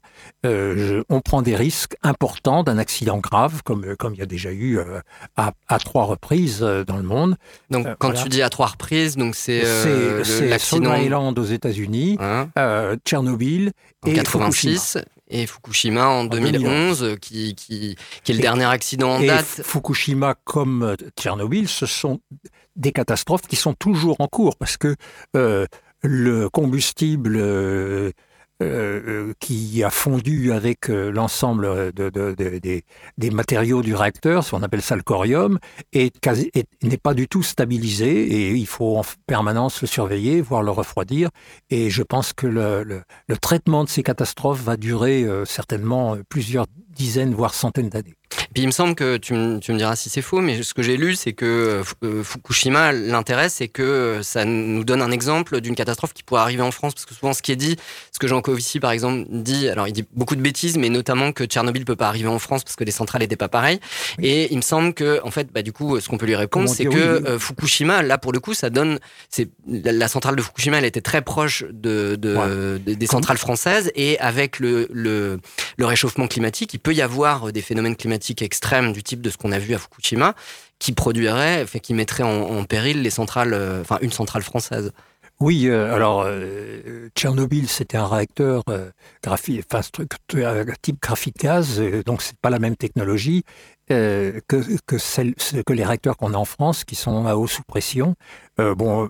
euh, 0.47 0.75
je- 0.77 1.03
on 1.09 1.21
prend 1.21 1.43
des 1.43 1.57
risques 1.57 1.97
importants 2.05 2.63
d'un 2.63 2.79
accident 2.79 3.19
grave, 3.19 3.63
comme, 3.65 3.97
comme 3.97 4.15
il 4.15 4.19
y 4.21 4.23
a 4.23 4.27
déjà 4.27 4.53
eu 4.53 4.79
à, 5.37 5.53
à 5.67 5.79
trois 5.81 6.05
reprises 6.05 6.61
dans 6.61 6.97
le 6.97 7.02
monde. 7.02 7.37
Donc, 7.71 7.87
quand 7.99 8.09
voilà. 8.11 8.23
tu 8.23 8.29
dis 8.29 8.43
à 8.43 8.49
trois 8.49 8.67
reprises, 8.69 9.17
donc 9.17 9.35
c'est 9.35 9.62
l'accident 10.49 10.95
Island 10.95 11.37
aux 11.38 11.45
États-Unis, 11.45 12.17
hein, 12.21 12.49
Tchernobyl 13.05 13.73
en 14.05 14.11
et 14.11 14.14
86 14.14 14.99
et 15.30 15.47
Fukushima 15.47 16.06
en 16.08 16.25
2011, 16.25 17.02
euh, 17.02 17.16
qui, 17.16 17.54
qui, 17.54 17.97
qui 18.25 18.32
est 18.32 18.35
le 18.35 18.40
Et- 18.40 18.42
dernier 18.42 18.64
accident 18.64 19.16
en 19.16 19.20
Et 19.20 19.26
date. 19.26 19.44
Fukushima 19.44 20.35
comme 20.44 20.82
euh, 20.82 20.97
Tchernobyl, 21.18 21.68
ce 21.68 21.87
sont 21.87 22.20
des 22.76 22.92
catastrophes 22.92 23.47
qui 23.49 23.56
sont 23.56 23.75
toujours 23.75 24.16
en 24.20 24.28
cours 24.28 24.56
parce 24.56 24.76
que 24.76 24.94
euh, 25.37 25.66
le 26.02 26.49
combustible 26.49 27.38
euh, 28.61 29.00
euh, 29.29 29.33
qui 29.38 29.85
a 29.85 29.91
fondu 29.91 30.53
avec 30.53 30.91
euh, 30.91 31.11
l'ensemble 31.12 31.93
de, 31.93 32.11
de- 32.11 32.35
de- 32.37 32.59
des, 32.59 32.85
des 33.17 33.31
matériaux 33.31 33.83
du 33.83 33.95
réacteur, 33.95 34.49
qu'on 34.49 34.62
appelle 34.65 34.83
ça 34.83 34.97
le 34.97 35.03
corium, 35.03 35.59
n'est 35.95 36.97
pas 36.97 37.15
du 37.15 37.29
tout 37.29 37.43
stabilisé 37.43 38.09
et 38.09 38.50
il 38.55 38.67
faut 38.67 38.97
en 38.99 39.05
permanence 39.27 39.81
le 39.81 39.87
surveiller, 39.87 40.41
voire 40.41 40.62
le 40.62 40.71
refroidir. 40.73 41.31
Et 41.71 41.88
je 41.91 42.03
pense 42.03 42.33
que 42.33 42.47
le, 42.47 42.83
le- 42.83 43.03
le 43.29 43.37
traitement 43.37 43.85
de 43.85 43.88
ces 43.88 44.03
catastrophes 44.03 44.62
va 44.62 44.77
durer 44.77 45.25
certainement 45.45 46.17
plusieurs 46.29 46.67
dizaines, 46.99 47.35
voire 47.35 47.55
centaines 47.55 47.88
d'années. 47.88 48.14
Puis 48.52 48.62
il 48.62 48.67
me 48.67 48.73
semble 48.73 48.95
que 48.95 49.17
tu, 49.17 49.33
me- 49.33 49.59
tu 49.59 49.73
me 49.73 49.78
diras 49.78 49.97
si 49.97 50.11
c'est 50.11 50.21
faux, 50.21 50.40
mais 50.40 50.62
ce 50.62 50.75
que 50.75 50.83
j'ai 50.83 50.97
lu, 50.99 51.14
c'est 51.17 51.33
que 51.33 51.47
euh, 51.47 51.83
euh, 52.05 52.23
Fukushima, 52.23 52.93
l'intérêt, 52.93 53.49
c'est 53.49 53.69
que 53.69 53.83
euh, 53.83 54.23
ça 54.23 54.45
nous 54.45 54.85
donne 54.85 55.00
un 55.00 55.11
exemple 55.11 55.61
d'une 55.62 55.75
catastrophe 55.75 56.12
qui 56.12 56.23
pourrait 56.23 56.43
arriver 56.43 56.62
en 56.62 56.71
France, 56.71 56.93
parce 56.95 57.07
que 57.07 57.14
souvent 57.14 57.33
ce 57.33 57.40
qui 57.40 57.52
est 57.52 57.57
dit, 57.57 57.76
ce 58.12 58.19
que 58.19 58.26
Jean 58.26 58.43
Covici, 58.43 58.81
par 58.81 58.90
exemple, 58.90 59.26
dit, 59.31 59.69
alors 59.69 59.88
il 59.88 59.93
dit 59.93 60.05
beaucoup 60.12 60.37
de 60.37 60.43
bêtises, 60.43 60.76
mais 60.76 60.90
notamment 60.90 61.33
que 61.33 61.45
Tchernobyl 61.45 61.85
peut 61.87 61.97
pas 61.97 62.09
arriver 62.09 62.28
en 62.28 62.38
France 62.38 62.64
parce 62.64 62.76
que 62.76 62.85
les 62.85 62.90
centrales 62.90 63.23
n'étaient 63.23 63.37
pas 63.37 63.49
pareilles. 63.49 63.81
Et 64.21 64.49
il 64.52 64.57
me 64.57 64.62
semble 64.62 64.93
que, 64.93 65.21
en 65.25 65.31
fait, 65.31 65.49
bah, 65.52 65.62
du 65.62 65.73
coup, 65.73 65.99
ce 66.00 66.09
qu'on 66.09 66.19
peut 66.19 66.26
lui 66.26 66.37
répondre, 66.37 66.69
c'est 66.69 66.85
que 66.85 67.21
oui, 67.21 67.25
oui. 67.33 67.38
Fukushima, 67.38 68.02
là, 68.02 68.19
pour 68.19 68.33
le 68.33 68.40
coup, 68.40 68.52
ça 68.55 68.69
donne, 68.69 68.99
c'est 69.31 69.49
la, 69.67 69.93
la 69.93 70.09
centrale 70.09 70.37
de 70.37 70.43
Fukushima, 70.43 70.78
elle 70.78 70.85
était 70.85 71.00
très 71.00 71.23
proche 71.23 71.64
de, 71.71 72.17
de- 72.17 72.37
Ouais. 72.37 72.78
de- 72.78 72.95
des 72.95 73.07
centrales 73.07 73.38
françaises, 73.38 73.90
et 73.95 74.19
avec 74.21 74.59
le, 74.59 74.88
le, 74.93 75.38
le 75.78 75.87
réchauffement 75.87 76.26
climatique, 76.26 76.75
il 76.75 76.78
peut 76.78 76.88
y 76.92 77.02
avoir 77.02 77.52
des 77.52 77.62
phénomènes 77.62 77.97
climatiques 77.97 78.42
extrêmes 78.42 78.92
du 78.92 79.02
type 79.02 79.21
de 79.21 79.30
ce 79.30 79.37
qu'on 79.37 79.52
a 79.52 79.59
vu 79.59 79.75
à 79.75 79.78
Fukushima, 79.78 80.35
qui 80.78 80.92
produiraient, 80.92 81.66
qui 81.83 81.95
mettraient 81.95 82.23
en, 82.23 82.64
péril 82.64 83.02
les 83.02 83.11
centrales, 83.11 83.54
euh, 83.54 83.80
enfin 83.80 83.99
une 84.02 84.12
centrale 84.12 84.42
française. 84.42 84.92
Oui, 85.40 85.68
euh, 85.68 85.95
alors 85.95 86.25
euh, 86.26 87.09
Tchernobyl, 87.14 87.68
c'était 87.68 87.97
un 87.97 88.09
réacteur 88.09 88.64
euh, 88.71 88.90
euh, 90.35 90.64
type 90.83 91.00
graphite 91.00 91.37
gaz, 91.38 91.78
euh, 91.78 92.02
donc 92.02 92.23
c'est 92.23 92.37
pas 92.38 92.50
la 92.50 92.59
même 92.59 92.75
technologie 92.75 93.45
euh, 93.90 94.40
que, 94.49 95.73
les 95.73 95.85
réacteurs 95.85 96.16
qu'on 96.16 96.35
a 96.35 96.37
en 96.37 96.45
France, 96.45 96.85
qui 96.85 96.95
sont 96.95 97.26
à 97.26 97.37
eau 97.37 97.47
sous 97.47 97.62
pression. 97.62 98.14
Euh, 98.61 98.75
bon, 98.75 99.09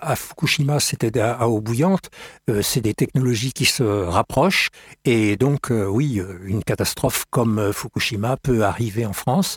à 0.00 0.14
Fukushima, 0.16 0.78
c'était 0.80 1.18
à, 1.18 1.32
à 1.32 1.48
eau 1.48 1.60
bouillante. 1.60 2.10
Euh, 2.48 2.62
c'est 2.62 2.80
des 2.80 2.94
technologies 2.94 3.52
qui 3.52 3.64
se 3.64 3.82
rapprochent, 3.82 4.68
et 5.04 5.36
donc 5.36 5.70
oui, 5.70 6.22
une 6.44 6.62
catastrophe 6.62 7.24
comme 7.30 7.72
Fukushima 7.72 8.36
peut 8.36 8.64
arriver 8.64 9.06
en 9.06 9.12
France. 9.12 9.56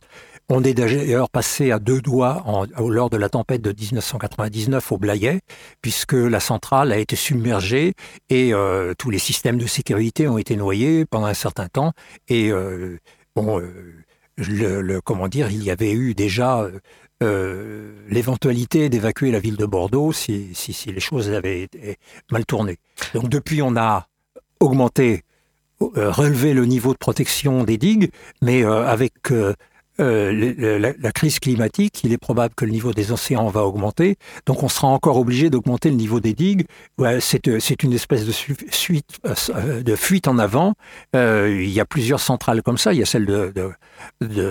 On 0.49 0.63
est 0.63 0.73
d'ailleurs 0.73 1.29
passé 1.29 1.71
à 1.71 1.79
deux 1.79 2.01
doigts 2.01 2.43
lors 2.77 3.09
de 3.09 3.17
la 3.17 3.29
tempête 3.29 3.61
de 3.61 3.69
1999 3.69 4.91
au 4.91 4.97
Blayais, 4.97 5.39
puisque 5.81 6.13
la 6.13 6.39
centrale 6.39 6.91
a 6.91 6.97
été 6.97 7.15
submergée 7.15 7.93
et 8.29 8.51
tous 8.97 9.09
les 9.09 9.19
systèmes 9.19 9.57
de 9.57 9.67
sécurité 9.67 10.27
ont 10.27 10.37
été 10.37 10.57
noyés 10.57 11.05
pendant 11.05 11.27
un 11.27 11.33
certain 11.33 11.67
temps. 11.67 11.93
Et 12.27 12.51
bon, 13.35 13.61
le, 14.37 14.99
comment 15.01 15.27
dire, 15.27 15.51
il 15.51 15.63
y 15.63 15.71
avait 15.71 15.91
eu 15.91 16.13
déjà 16.13 16.61
euh, 16.61 16.79
euh, 17.21 17.93
l'éventualité 18.09 18.89
d'évacuer 18.89 19.31
la 19.31 19.39
ville 19.39 19.57
de 19.57 19.65
Bordeaux 19.65 20.11
si, 20.11 20.49
si, 20.53 20.73
si 20.73 20.91
les 20.91 20.99
choses 20.99 21.29
avaient 21.31 21.63
été 21.63 21.97
mal 22.31 22.45
tournées. 22.45 22.77
Donc 23.13 23.29
depuis, 23.29 23.61
on 23.61 23.75
a 23.75 24.07
augmenté, 24.59 25.23
euh, 25.81 26.11
relevé 26.11 26.53
le 26.53 26.65
niveau 26.65 26.93
de 26.93 26.97
protection 26.97 27.63
des 27.63 27.77
digues, 27.77 28.11
mais 28.41 28.63
avec 28.63 29.13
euh, 29.99 30.93
la, 30.99 31.11
crise 31.11 31.39
climatique, 31.39 32.01
il 32.03 32.11
est 32.13 32.17
probable 32.17 32.55
que 32.55 32.65
le 32.65 32.71
niveau 32.71 32.93
des 32.93 33.11
océans 33.11 33.47
va 33.49 33.63
augmenter. 33.65 34.15
Donc 34.45 34.63
on 34.63 34.69
sera 34.69 34.87
encore 34.87 35.17
obligé 35.17 35.49
d'augmenter 35.49 35.89
le 35.89 35.95
niveau 35.95 36.19
des 36.19 36.33
digues. 36.33 36.65
Euh, 36.99 37.19
c'est 37.21 37.83
une 37.83 37.93
espèce 37.93 38.25
de, 38.25 38.31
su- 38.31 38.55
suite, 38.71 39.19
euh, 39.25 39.83
de 39.83 39.95
fuite 39.95 40.27
en 40.27 40.37
avant. 40.39 40.73
Il 41.13 41.69
y 41.69 41.79
a 41.79 41.85
plusieurs 41.85 42.19
centrales 42.19 42.61
comme 42.63 42.77
ça. 42.77 42.93
Il 42.93 42.99
y 42.99 43.03
a 43.03 43.05
celle 43.05 43.25
de, 43.25 43.53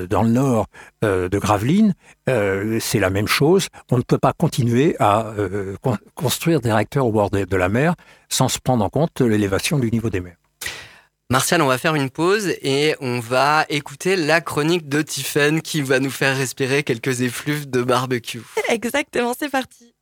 dans 0.06 0.22
le 0.22 0.30
nord 0.30 0.66
de 1.02 1.38
Gravelines. 1.38 1.94
C'est 2.26 2.99
la 3.00 3.11
même 3.11 3.28
chose. 3.28 3.68
On 3.90 3.99
ne 3.99 4.02
peut 4.02 4.18
pas 4.18 4.32
continuer 4.32 4.96
à 5.00 5.32
con- 5.80 5.99
construire 6.14 6.61
des 6.61 6.72
réacteurs 6.72 7.06
au 7.06 7.12
bord 7.12 7.30
de 7.30 7.56
la 7.56 7.68
mer 7.68 7.94
sans 8.28 8.49
se 8.49 8.58
prendre 8.58 8.84
en 8.84 8.88
compte 8.88 9.20
l'élévation 9.20 9.78
du 9.78 9.90
niveau 9.90 10.08
des 10.11 10.20
mers. 10.20 10.37
Martial, 11.32 11.62
on 11.62 11.66
va 11.66 11.78
faire 11.78 11.94
une 11.94 12.10
pause 12.10 12.48
et 12.60 12.94
on 13.00 13.18
va 13.18 13.64
écouter 13.70 14.16
la 14.16 14.42
chronique 14.42 14.90
de 14.90 15.00
Tiffen 15.00 15.62
qui 15.62 15.80
va 15.80 15.98
nous 15.98 16.10
faire 16.10 16.36
respirer 16.36 16.82
quelques 16.82 17.22
effluves 17.22 17.70
de 17.70 17.82
barbecue. 17.82 18.42
Exactement, 18.68 19.32
c'est 19.32 19.48
parti. 19.48 19.94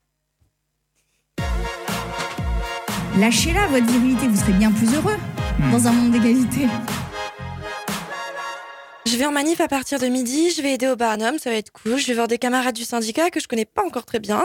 Lâchez-la, 3.16 3.68
votre 3.68 3.86
virilité, 3.86 4.26
vous 4.26 4.40
serez 4.40 4.54
bien 4.54 4.72
plus 4.72 4.92
heureux 4.92 5.14
dans 5.70 5.86
un 5.86 5.92
monde 5.92 6.10
d'égalité. 6.10 6.66
Je 9.06 9.16
vais 9.16 9.24
en 9.24 9.30
manif 9.30 9.60
à 9.60 9.68
partir 9.68 10.00
de 10.00 10.08
midi, 10.08 10.50
je 10.50 10.62
vais 10.62 10.72
aider 10.72 10.88
au 10.88 10.96
Barnum, 10.96 11.38
ça 11.38 11.50
va 11.50 11.56
être 11.56 11.70
cool. 11.70 11.96
Je 11.96 12.08
vais 12.08 12.14
voir 12.14 12.26
des 12.26 12.38
camarades 12.38 12.74
du 12.74 12.82
syndicat 12.82 13.30
que 13.30 13.38
je 13.38 13.46
connais 13.46 13.66
pas 13.66 13.84
encore 13.84 14.04
très 14.04 14.18
bien. 14.18 14.44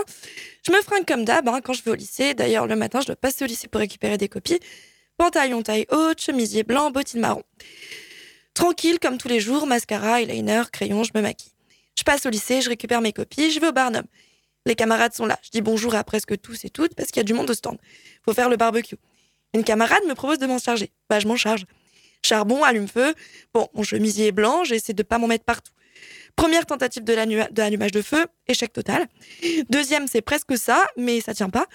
Je 0.63 0.72
me 0.72 0.80
fringue 0.84 1.06
comme 1.08 1.25
d'hab 1.25 1.50
hein, 1.50 1.62
quand 1.63 1.74
je 1.74 1.82
vais 1.82 1.89
au 1.89 1.96
lycée. 1.96 2.36
D'ailleurs, 2.36 2.68
le 2.68 2.75
matin, 2.75 3.01
je 3.01 3.08
dois 3.08 3.15
passer 3.15 3.44
au 3.44 3.48
lycée 3.48 3.68
pour 3.68 3.80
récupérer 3.80 4.20
des 4.20 4.30
copies. 4.30 4.60
Pantalon 5.18 5.62
taille 5.64 5.86
haute, 5.92 6.20
chemisier 6.22 6.64
blanc, 6.64 6.92
bottines 6.92 7.22
marron. 7.22 7.44
Tranquille 8.54 9.00
comme 9.00 9.18
tous 9.18 9.28
les 9.28 9.40
jours, 9.40 9.66
mascara, 9.68 10.22
eyeliner, 10.22 10.64
crayon, 10.72 11.04
je 11.04 11.12
me 11.16 11.22
maquille. 11.22 11.52
Je 11.98 12.04
passe 12.04 12.26
au 12.26 12.30
lycée, 12.30 12.62
je 12.62 12.70
récupère 12.70 13.02
mes 13.02 13.14
copies, 13.14 13.52
je 13.52 13.60
vais 13.60 13.68
au 13.68 13.72
Barnum. 13.72 14.04
Les 14.66 14.76
camarades 14.76 15.14
sont 15.14 15.26
là. 15.26 15.40
Je 15.44 15.50
dis 15.52 15.62
bonjour 15.62 15.96
à 15.96 16.04
presque 16.04 16.40
tous 16.42 16.66
et 16.66 16.70
toutes 16.70 16.96
parce 16.96 17.10
qu'il 17.10 17.18
y 17.18 17.22
a 17.22 17.24
du 17.24 17.34
monde 17.34 17.50
au 17.50 17.54
stand. 17.54 17.78
Faut 18.26 18.34
faire 18.34 18.50
le 18.50 18.58
barbecue. 18.58 18.96
Une 19.54 19.64
camarade 19.64 20.04
me 20.08 20.16
propose 20.16 20.40
de 20.40 20.48
m'en 20.48 20.58
charger. 20.58 20.92
Bah, 21.10 21.20
je 21.20 21.28
m'en 21.28 21.36
charge. 21.38 21.66
Charbon, 22.24 22.64
allume-feu. 22.64 23.14
Bon, 23.54 23.70
mon 23.74 23.84
chemisier 23.84 24.28
est 24.28 24.32
blanc, 24.32 24.64
j'essaie 24.64 24.94
de 24.94 25.04
pas 25.04 25.18
m'en 25.18 25.28
mettre 25.28 25.46
partout. 25.46 25.72
Première 26.36 26.66
tentative 26.66 27.04
de 27.04 27.14
l'annu- 27.14 27.38
de 27.52 27.62
l'allumage 27.62 27.92
de 27.92 28.02
feu, 28.02 28.26
échec 28.48 28.74
total. 28.74 29.08
Deuxième, 29.70 30.08
c'est 30.08 30.22
presque 30.22 30.58
ça, 30.58 30.86
mais 30.98 31.22
ça 31.22 31.34
tient 31.34 31.50
pas. 31.50 31.68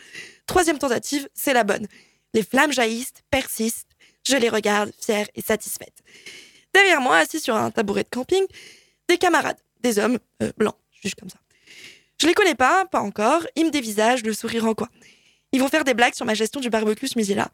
Troisième 0.46 0.78
tentative, 0.78 1.28
c'est 1.32 1.54
la 1.54 1.64
bonne. 1.64 1.86
Les 2.34 2.42
flammes 2.42 2.72
jaillissent, 2.72 3.12
persistent. 3.30 3.88
Je 4.26 4.36
les 4.36 4.48
regarde, 4.48 4.92
fière 5.00 5.26
et 5.34 5.42
satisfaite. 5.42 5.94
Derrière 6.74 7.00
moi, 7.00 7.16
assis 7.16 7.40
sur 7.40 7.56
un 7.56 7.70
tabouret 7.70 8.04
de 8.04 8.08
camping, 8.08 8.44
des 9.08 9.18
camarades, 9.18 9.58
des 9.80 9.98
hommes 9.98 10.18
euh, 10.42 10.52
blancs, 10.56 10.76
juste 11.02 11.18
comme 11.18 11.30
ça. 11.30 11.38
Je 12.20 12.26
les 12.26 12.34
connais 12.34 12.54
pas, 12.54 12.84
pas 12.84 13.00
encore. 13.00 13.46
Ils 13.56 13.64
me 13.64 13.70
dévisagent, 13.70 14.22
le 14.22 14.34
sourire 14.34 14.66
en 14.66 14.74
coin. 14.74 14.88
Ils 15.52 15.60
vont 15.60 15.68
faire 15.68 15.84
des 15.84 15.94
blagues 15.94 16.14
sur 16.14 16.26
ma 16.26 16.34
gestion 16.34 16.60
du 16.60 16.70
barbecue 16.70 17.08
ce 17.08 17.18
midi-là. 17.18 17.50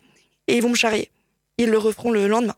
Et 0.48 0.56
ils 0.56 0.62
vont 0.62 0.70
me 0.70 0.74
charrier. 0.74 1.10
Ils 1.56 1.70
le 1.70 1.78
referont 1.78 2.10
le 2.10 2.26
lendemain. 2.26 2.56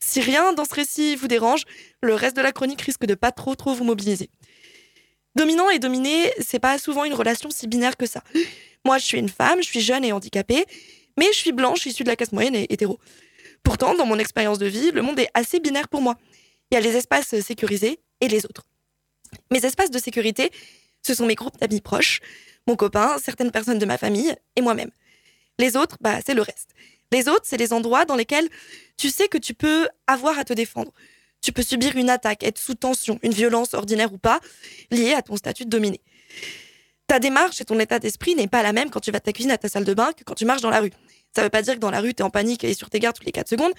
Si 0.00 0.20
rien 0.20 0.52
dans 0.52 0.64
ce 0.64 0.74
récit 0.74 1.16
vous 1.16 1.28
dérange, 1.28 1.64
le 2.02 2.14
reste 2.14 2.36
de 2.36 2.42
la 2.42 2.52
chronique 2.52 2.82
risque 2.82 3.06
de 3.06 3.14
pas 3.14 3.30
trop 3.30 3.54
trop 3.54 3.74
vous 3.74 3.84
mobiliser. 3.84 4.30
Dominant 5.34 5.70
et 5.70 5.78
dominé, 5.78 6.32
c'est 6.40 6.58
pas 6.58 6.78
souvent 6.78 7.04
une 7.04 7.14
relation 7.14 7.50
si 7.50 7.66
binaire 7.66 7.96
que 7.96 8.06
ça. 8.06 8.22
Moi, 8.84 8.98
je 8.98 9.04
suis 9.04 9.18
une 9.18 9.28
femme, 9.28 9.62
je 9.62 9.68
suis 9.68 9.80
jeune 9.80 10.04
et 10.04 10.12
handicapée, 10.12 10.64
mais 11.16 11.26
je 11.32 11.38
suis 11.38 11.52
blanche, 11.52 11.86
issue 11.86 12.04
de 12.04 12.08
la 12.08 12.16
classe 12.16 12.32
moyenne 12.32 12.54
et 12.54 12.72
hétéro. 12.72 12.98
Pourtant, 13.62 13.94
dans 13.94 14.06
mon 14.06 14.18
expérience 14.18 14.58
de 14.58 14.66
vie, 14.66 14.90
le 14.90 15.02
monde 15.02 15.18
est 15.18 15.28
assez 15.34 15.60
binaire 15.60 15.88
pour 15.88 16.00
moi. 16.00 16.16
Il 16.70 16.74
y 16.74 16.78
a 16.78 16.80
les 16.80 16.96
espaces 16.96 17.38
sécurisés 17.40 18.00
et 18.20 18.28
les 18.28 18.44
autres. 18.44 18.64
Mes 19.50 19.64
espaces 19.64 19.90
de 19.90 19.98
sécurité, 19.98 20.50
ce 21.02 21.14
sont 21.14 21.26
mes 21.26 21.34
groupes 21.34 21.58
d'amis 21.58 21.80
proches, 21.80 22.20
mon 22.66 22.76
copain, 22.76 23.16
certaines 23.22 23.50
personnes 23.50 23.78
de 23.78 23.86
ma 23.86 23.98
famille 23.98 24.34
et 24.56 24.60
moi-même. 24.60 24.90
Les 25.58 25.76
autres, 25.76 25.96
bah, 26.00 26.18
c'est 26.24 26.34
le 26.34 26.42
reste. 26.42 26.70
Les 27.12 27.28
autres, 27.28 27.44
c'est 27.44 27.56
les 27.56 27.72
endroits 27.72 28.04
dans 28.04 28.16
lesquels 28.16 28.48
tu 28.96 29.08
sais 29.08 29.28
que 29.28 29.38
tu 29.38 29.54
peux 29.54 29.88
avoir 30.06 30.38
à 30.38 30.44
te 30.44 30.52
défendre. 30.52 30.92
Tu 31.40 31.52
peux 31.52 31.62
subir 31.62 31.96
une 31.96 32.10
attaque, 32.10 32.42
être 32.42 32.58
sous 32.58 32.74
tension, 32.74 33.18
une 33.22 33.32
violence 33.32 33.74
ordinaire 33.74 34.12
ou 34.12 34.18
pas, 34.18 34.40
liée 34.90 35.12
à 35.12 35.22
ton 35.22 35.36
statut 35.36 35.64
de 35.64 35.70
dominé. 35.70 36.00
Ta 37.06 37.18
démarche 37.18 37.60
et 37.60 37.64
ton 37.64 37.78
état 37.78 37.98
d'esprit 37.98 38.34
n'est 38.34 38.48
pas 38.48 38.62
la 38.62 38.72
même 38.72 38.90
quand 38.90 39.00
tu 39.00 39.10
vas 39.10 39.18
de 39.18 39.24
ta 39.24 39.32
cuisine 39.32 39.50
à 39.50 39.58
ta 39.58 39.68
salle 39.68 39.84
de 39.84 39.92
bain 39.92 40.12
que 40.12 40.24
quand 40.24 40.34
tu 40.34 40.46
marches 40.46 40.62
dans 40.62 40.70
la 40.70 40.80
rue. 40.80 40.92
Ça 41.34 41.42
veut 41.42 41.50
pas 41.50 41.62
dire 41.62 41.74
que 41.74 41.80
dans 41.80 41.90
la 41.90 42.00
rue, 42.00 42.14
t'es 42.14 42.22
en 42.22 42.30
panique 42.30 42.64
et 42.64 42.74
sur 42.74 42.90
tes 42.90 43.00
gardes 43.00 43.16
toutes 43.16 43.26
les 43.26 43.32
4 43.32 43.48
secondes, 43.48 43.72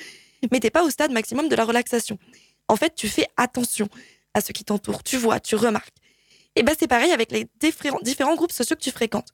mais 0.51 0.59
t'es 0.59 0.69
pas 0.69 0.83
au 0.83 0.89
stade 0.89 1.12
maximum 1.12 1.47
de 1.47 1.55
la 1.55 1.63
relaxation. 1.63 2.17
En 2.67 2.75
fait, 2.75 2.95
tu 2.95 3.07
fais 3.07 3.27
attention 3.38 3.88
à 4.33 4.41
ce 4.41 4.51
qui 4.51 4.63
t'entoure. 4.65 5.03
Tu 5.03 5.17
vois, 5.17 5.39
tu 5.39 5.55
remarques. 5.55 5.95
Et 6.55 6.63
ben, 6.63 6.75
c'est 6.77 6.88
pareil 6.88 7.12
avec 7.12 7.31
les 7.31 7.47
différents, 7.59 8.00
différents 8.01 8.35
groupes 8.35 8.51
sociaux 8.51 8.75
que 8.75 8.81
tu 8.81 8.91
fréquentes. 8.91 9.29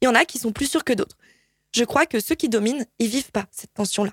Il 0.00 0.06
y 0.06 0.08
en 0.08 0.14
a 0.14 0.24
qui 0.24 0.38
sont 0.38 0.52
plus 0.52 0.66
sûrs 0.70 0.84
que 0.84 0.92
d'autres. 0.92 1.16
Je 1.72 1.84
crois 1.84 2.06
que 2.06 2.20
ceux 2.20 2.34
qui 2.34 2.48
dominent, 2.48 2.86
ils 2.98 3.08
vivent 3.08 3.30
pas 3.30 3.46
cette 3.50 3.74
tension-là. 3.74 4.12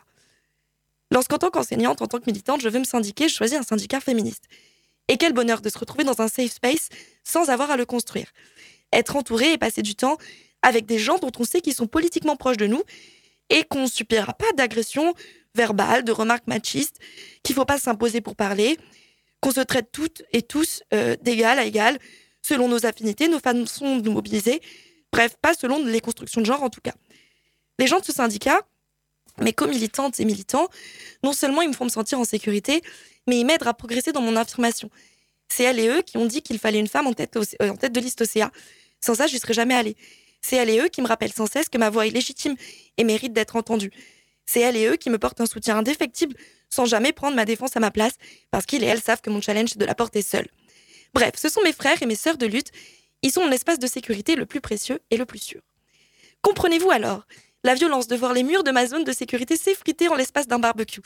Lorsqu'en 1.11 1.37
tant 1.37 1.49
qu'enseignante, 1.49 2.01
en 2.01 2.07
tant 2.07 2.19
que 2.19 2.25
militante, 2.25 2.61
je 2.61 2.69
veux 2.69 2.79
me 2.79 2.85
syndiquer, 2.85 3.27
je 3.27 3.35
choisis 3.35 3.57
un 3.57 3.63
syndicat 3.63 3.99
féministe. 3.99 4.45
Et 5.09 5.17
quel 5.17 5.33
bonheur 5.33 5.61
de 5.61 5.69
se 5.69 5.77
retrouver 5.77 6.03
dans 6.05 6.21
un 6.21 6.29
safe 6.29 6.51
space 6.51 6.87
sans 7.23 7.49
avoir 7.49 7.69
à 7.69 7.77
le 7.77 7.85
construire. 7.85 8.31
Être 8.93 9.17
entouré 9.17 9.51
et 9.53 9.57
passer 9.57 9.81
du 9.81 9.95
temps 9.95 10.17
avec 10.61 10.85
des 10.85 10.99
gens 10.99 11.17
dont 11.17 11.31
on 11.37 11.43
sait 11.43 11.59
qu'ils 11.59 11.73
sont 11.73 11.87
politiquement 11.87 12.37
proches 12.37 12.57
de 12.57 12.67
nous 12.67 12.83
et 13.51 13.63
qu'on 13.65 13.83
ne 13.83 13.87
subira 13.87 14.33
pas 14.33 14.51
d'agressions 14.53 15.13
verbales, 15.53 16.03
de 16.03 16.11
remarques 16.11 16.47
machistes, 16.47 16.97
qu'il 17.43 17.53
faut 17.53 17.65
pas 17.65 17.77
s'imposer 17.77 18.21
pour 18.21 18.35
parler, 18.35 18.79
qu'on 19.41 19.51
se 19.51 19.59
traite 19.59 19.91
toutes 19.91 20.23
et 20.31 20.41
tous 20.41 20.81
euh, 20.93 21.15
d'égal 21.21 21.59
à 21.59 21.65
égal, 21.65 21.99
selon 22.41 22.67
nos 22.67 22.85
affinités, 22.85 23.27
nos 23.27 23.39
façons 23.39 23.97
de 23.97 24.01
nous 24.05 24.13
mobiliser, 24.13 24.61
bref, 25.11 25.35
pas 25.41 25.53
selon 25.53 25.85
les 25.85 25.99
constructions 25.99 26.41
de 26.41 26.45
genre 26.45 26.63
en 26.63 26.69
tout 26.69 26.81
cas. 26.81 26.93
Les 27.77 27.87
gens 27.87 27.99
de 27.99 28.05
ce 28.05 28.13
syndicat, 28.13 28.61
mes 29.39 29.53
co-militantes 29.53 30.19
et 30.19 30.25
militants, 30.25 30.69
non 31.23 31.33
seulement 31.33 31.61
ils 31.61 31.69
me 31.69 31.73
font 31.73 31.85
me 31.85 31.89
sentir 31.89 32.19
en 32.19 32.23
sécurité, 32.23 32.81
mais 33.27 33.39
ils 33.39 33.45
m'aident 33.45 33.67
à 33.67 33.73
progresser 33.73 34.13
dans 34.13 34.21
mon 34.21 34.35
affirmation. 34.35 34.89
C'est 35.49 35.63
elles 35.63 35.79
et 35.79 35.89
eux 35.89 36.01
qui 36.01 36.17
ont 36.17 36.25
dit 36.25 36.41
qu'il 36.41 36.59
fallait 36.59 36.79
une 36.79 36.87
femme 36.87 37.07
en 37.07 37.13
tête, 37.13 37.35
euh, 37.35 37.69
en 37.69 37.75
tête 37.75 37.91
de 37.91 37.99
liste 37.99 38.21
OCA. 38.21 38.51
Sans 39.01 39.15
ça, 39.15 39.27
je 39.27 39.35
serais 39.37 39.53
jamais 39.53 39.73
allée. 39.73 39.97
C'est 40.41 40.55
elles 40.55 40.69
et 40.69 40.79
eux 40.79 40.87
qui 40.87 41.01
me 41.01 41.07
rappellent 41.07 41.33
sans 41.33 41.45
cesse 41.45 41.69
que 41.69 41.77
ma 41.77 41.89
voix 41.89 42.07
est 42.07 42.11
légitime 42.11 42.55
et 42.97 43.03
mérite 43.03 43.33
d'être 43.33 43.55
entendue. 43.55 43.91
C'est 44.45 44.61
elles 44.61 44.77
et 44.77 44.87
eux 44.87 44.97
qui 44.97 45.09
me 45.09 45.17
portent 45.17 45.41
un 45.41 45.45
soutien 45.45 45.77
indéfectible 45.77 46.35
sans 46.69 46.85
jamais 46.85 47.13
prendre 47.13 47.35
ma 47.35 47.45
défense 47.45 47.75
à 47.77 47.79
ma 47.79 47.91
place 47.91 48.15
parce 48.49 48.65
qu'ils 48.65 48.83
et 48.83 48.87
elles 48.87 49.01
savent 49.01 49.21
que 49.21 49.29
mon 49.29 49.41
challenge 49.41 49.69
c'est 49.69 49.79
de 49.79 49.85
la 49.85 49.95
porter 49.95 50.21
seule. 50.21 50.47
Bref, 51.13 51.33
ce 51.37 51.49
sont 51.49 51.61
mes 51.61 51.73
frères 51.73 52.01
et 52.01 52.05
mes 52.05 52.15
sœurs 52.15 52.37
de 52.37 52.45
lutte. 52.45 52.71
Ils 53.21 53.31
sont 53.31 53.41
mon 53.41 53.51
espace 53.51 53.79
de 53.79 53.87
sécurité 53.87 54.35
le 54.35 54.45
plus 54.45 54.61
précieux 54.61 54.99
et 55.11 55.17
le 55.17 55.25
plus 55.25 55.39
sûr. 55.39 55.61
Comprenez-vous 56.41 56.89
alors 56.89 57.27
la 57.63 57.75
violence 57.75 58.07
de 58.07 58.15
voir 58.15 58.33
les 58.33 58.43
murs 58.43 58.63
de 58.63 58.71
ma 58.71 58.87
zone 58.87 59.03
de 59.03 59.11
sécurité 59.11 59.55
s'effriter 59.55 60.07
en 60.07 60.15
l'espace 60.15 60.47
d'un 60.47 60.57
barbecue 60.57 61.01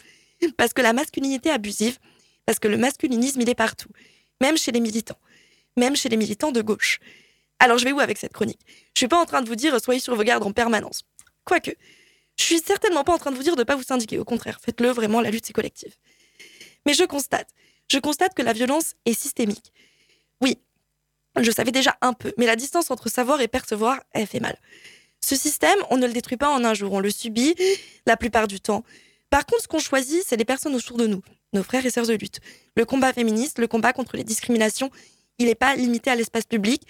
Parce 0.58 0.74
que 0.74 0.82
la 0.82 0.94
masculinité 0.94 1.50
abusive, 1.50 1.98
parce 2.46 2.60
que 2.60 2.70
le 2.70 2.78
masculinisme 2.78 3.42
il 3.42 3.50
est 3.50 3.56
partout, 3.56 3.90
même 4.40 4.58
chez 4.58 4.72
les 4.72 4.80
militants, 4.80 5.20
même 5.76 5.96
chez 5.96 6.08
les 6.08 6.18
militants 6.18 6.52
de 6.52 6.62
gauche. 6.62 7.00
Alors 7.60 7.78
je 7.78 7.86
vais 7.86 7.92
où 7.92 8.00
avec 8.00 8.18
cette 8.18 8.34
chronique? 8.34 8.60
Je 8.94 9.00
suis 9.00 9.08
pas 9.08 9.20
en 9.20 9.26
train 9.26 9.42
de 9.42 9.48
vous 9.48 9.56
dire 9.56 9.80
soyez 9.82 10.00
sur 10.00 10.16
vos 10.16 10.24
gardes 10.24 10.44
en 10.44 10.52
permanence. 10.52 11.02
Quoique, 11.44 11.72
je 12.38 12.44
suis 12.44 12.60
certainement 12.60 13.04
pas 13.04 13.14
en 13.14 13.18
train 13.18 13.32
de 13.32 13.36
vous 13.36 13.44
dire 13.44 13.56
de 13.56 13.64
pas 13.64 13.76
vous 13.76 13.84
syndiquer. 13.84 14.20
Au 14.20 14.26
contraire, 14.26 14.60
faites-le 14.62 14.90
vraiment, 14.90 15.22
la 15.22 15.32
lutte 15.32 15.46
c'est 15.46 15.54
collective. 15.54 15.96
Mais 16.86 16.94
je 16.94 17.04
constate, 17.04 17.50
je 17.90 17.98
constate 18.00 18.34
que 18.34 18.42
la 18.42 18.54
violence 18.54 18.94
est 19.06 19.20
systémique. 19.20 19.72
Oui, 20.42 20.60
je 21.40 21.52
savais 21.52 21.72
déjà 21.72 21.98
un 22.02 22.14
peu, 22.14 22.34
mais 22.38 22.46
la 22.46 22.56
distance 22.56 22.92
entre 22.92 23.10
savoir 23.10 23.42
et 23.42 23.48
percevoir, 23.48 24.02
elle 24.12 24.28
fait 24.28 24.40
mal. 24.40 24.58
Ce 25.22 25.36
système, 25.36 25.78
on 25.90 25.98
ne 25.98 26.06
le 26.06 26.14
détruit 26.14 26.38
pas 26.38 26.50
en 26.50 26.64
un 26.64 26.74
jour, 26.74 26.94
on 26.94 27.00
le 27.00 27.10
subit 27.10 27.56
la 28.06 28.18
plupart 28.18 28.48
du 28.48 28.60
temps. 28.60 28.84
Par 29.30 29.46
contre, 29.46 29.64
ce 29.64 29.68
qu'on 29.68 29.80
choisit, 29.80 30.24
c'est 30.26 30.38
les 30.38 30.46
personnes 30.46 30.76
autour 30.76 30.98
de 30.98 31.08
nous, 31.08 31.22
nos 31.54 31.64
frères 31.64 31.86
et 31.86 31.90
sœurs 31.90 32.06
de 32.06 32.14
lutte. 32.14 32.40
Le 32.76 32.86
combat 32.86 33.12
féministe, 33.12 33.58
le 33.60 33.68
combat 33.68 33.92
contre 33.92 34.18
les 34.18 34.24
discriminations, 34.24 34.92
il 35.40 35.48
n'est 35.48 35.56
pas 35.56 35.76
limité 35.76 36.12
à 36.12 36.16
l'espace 36.16 36.46
public, 36.46 36.84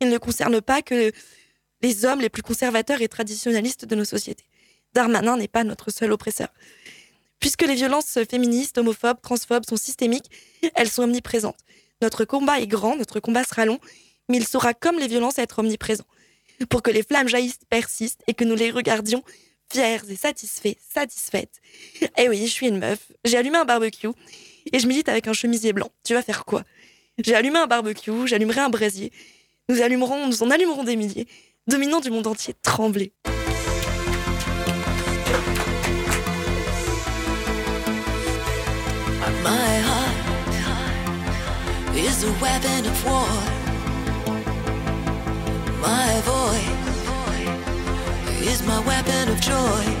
il 0.00 0.08
ne 0.08 0.18
concerne 0.18 0.60
pas 0.60 0.82
que 0.82 1.12
les 1.82 2.04
hommes 2.04 2.20
les 2.20 2.28
plus 2.28 2.42
conservateurs 2.42 3.02
et 3.02 3.08
traditionnalistes 3.08 3.84
de 3.84 3.94
nos 3.94 4.04
sociétés. 4.04 4.44
Darmanin 4.94 5.36
n'est 5.36 5.48
pas 5.48 5.64
notre 5.64 5.90
seul 5.90 6.12
oppresseur. 6.12 6.48
Puisque 7.40 7.62
les 7.62 7.74
violences 7.74 8.18
féministes, 8.28 8.78
homophobes, 8.78 9.20
transphobes 9.22 9.64
sont 9.68 9.76
systémiques, 9.76 10.30
elles 10.74 10.90
sont 10.90 11.02
omniprésentes. 11.02 11.58
Notre 12.02 12.24
combat 12.24 12.60
est 12.60 12.66
grand, 12.66 12.96
notre 12.96 13.20
combat 13.20 13.44
sera 13.44 13.64
long, 13.64 13.78
mais 14.28 14.38
il 14.38 14.46
saura, 14.46 14.74
comme 14.74 14.98
les 14.98 15.06
violences, 15.06 15.38
être 15.38 15.60
omniprésent. 15.60 16.04
Pour 16.68 16.82
que 16.82 16.90
les 16.90 17.02
flammes 17.02 17.28
jaillissent, 17.28 17.60
persistent 17.68 18.22
et 18.26 18.34
que 18.34 18.44
nous 18.44 18.56
les 18.56 18.70
regardions 18.70 19.22
fiers 19.70 20.00
et 20.08 20.16
satisfaits, 20.16 20.76
satisfaites. 20.92 21.60
Eh 22.16 22.28
oui, 22.28 22.46
je 22.46 22.50
suis 22.50 22.66
une 22.66 22.78
meuf. 22.78 23.12
J'ai 23.24 23.36
allumé 23.36 23.58
un 23.58 23.64
barbecue 23.64 24.08
et 24.72 24.78
je 24.78 24.86
milite 24.86 25.08
avec 25.08 25.28
un 25.28 25.32
chemisier 25.32 25.72
blanc. 25.72 25.90
Tu 26.04 26.14
vas 26.14 26.22
faire 26.22 26.44
quoi? 26.44 26.64
J'ai 27.18 27.34
allumé 27.34 27.58
un 27.58 27.66
barbecue, 27.66 28.26
j'allumerai 28.26 28.60
un 28.60 28.70
brasier. 28.70 29.12
Nous 29.70 29.82
allumerons, 29.82 30.28
nous 30.28 30.42
en 30.42 30.50
allumerons 30.50 30.82
des 30.82 30.96
milliers, 30.96 31.28
dominant 31.66 32.00
du 32.00 32.10
monde 32.10 32.26
entier 32.26 32.54
trembler. 32.62 33.12
My 39.44 39.82
heart 39.84 40.14
is 41.94 42.24
weapon 42.40 42.86
of 42.86 43.04
war. 43.04 43.28
My 45.82 46.18
voice 46.24 46.72
is 48.50 48.62
my 48.62 48.78
weapon 48.86 49.28
of 49.28 49.38
joy. 49.38 49.97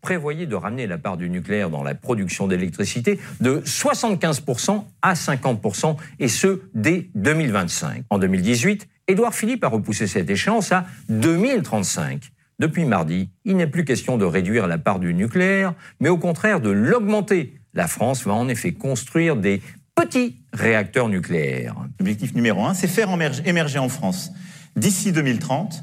Prévoyait 0.00 0.46
de 0.46 0.54
ramener 0.54 0.86
la 0.86 0.98
part 0.98 1.16
du 1.16 1.30
nucléaire 1.30 1.70
dans 1.70 1.82
la 1.82 1.94
production 1.94 2.46
d'électricité 2.46 3.18
de 3.40 3.60
75% 3.64 4.84
à 5.02 5.14
50%, 5.14 5.96
et 6.18 6.28
ce, 6.28 6.62
dès 6.74 7.08
2025. 7.14 8.04
En 8.10 8.18
2018, 8.18 8.88
Édouard 9.08 9.34
Philippe 9.34 9.64
a 9.64 9.68
repoussé 9.68 10.06
cette 10.06 10.30
échéance 10.30 10.72
à 10.72 10.86
2035. 11.08 12.30
Depuis 12.58 12.84
mardi, 12.84 13.30
il 13.44 13.56
n'est 13.56 13.66
plus 13.66 13.84
question 13.84 14.16
de 14.16 14.24
réduire 14.24 14.66
la 14.66 14.78
part 14.78 15.00
du 15.00 15.12
nucléaire, 15.12 15.74
mais 16.00 16.08
au 16.08 16.18
contraire 16.18 16.60
de 16.60 16.70
l'augmenter. 16.70 17.54
La 17.74 17.88
France 17.88 18.24
va 18.24 18.32
en 18.32 18.48
effet 18.48 18.72
construire 18.72 19.36
des 19.36 19.60
petits 19.94 20.36
réacteurs 20.52 21.08
nucléaires. 21.08 21.74
L'objectif 21.98 22.34
numéro 22.34 22.64
un, 22.64 22.74
c'est 22.74 22.86
faire 22.86 23.08
émerger 23.44 23.78
en 23.78 23.88
France, 23.88 24.32
d'ici 24.76 25.12
2030, 25.12 25.82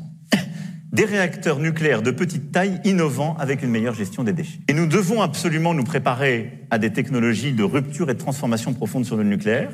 des 0.92 1.06
réacteurs 1.06 1.60
nucléaires 1.60 2.02
de 2.02 2.12
petite 2.12 2.52
taille 2.52 2.80
innovants 2.84 3.36
avec 3.38 3.64
une 3.64 3.70
meilleure 3.70 3.94
gestion 3.94 4.24
des 4.24 4.34
déchets. 4.34 4.60
Et 4.68 4.74
nous 4.74 4.88
devons 4.88 5.22
absolument 5.22 5.74
nous 5.74 5.84
préparer 5.84 6.66
à 6.70 6.78
des 6.78 6.92
technologies 6.92 7.54
de 7.54 7.64
rupture 7.64 8.10
et 8.10 8.14
de 8.14 8.20
transformation 8.20 8.74
profonde 8.74 9.06
sur 9.06 9.16
le 9.16 9.24
nucléaire. 9.24 9.72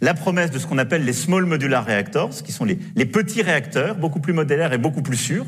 La 0.00 0.14
promesse 0.14 0.50
de 0.50 0.58
ce 0.58 0.66
qu'on 0.66 0.78
appelle 0.78 1.04
les 1.04 1.12
small 1.12 1.44
modular 1.44 1.84
reactors, 1.84 2.42
qui 2.44 2.52
sont 2.52 2.64
les, 2.64 2.78
les 2.94 3.06
petits 3.06 3.42
réacteurs, 3.42 3.96
beaucoup 3.96 4.20
plus 4.20 4.32
modélaires 4.32 4.72
et 4.72 4.78
beaucoup 4.78 5.02
plus 5.02 5.16
sûrs, 5.16 5.46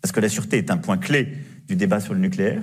parce 0.00 0.12
que 0.12 0.20
la 0.20 0.28
sûreté 0.28 0.58
est 0.58 0.70
un 0.70 0.78
point 0.78 0.96
clé 0.96 1.28
du 1.68 1.76
débat 1.76 2.00
sur 2.00 2.14
le 2.14 2.20
nucléaire. 2.20 2.62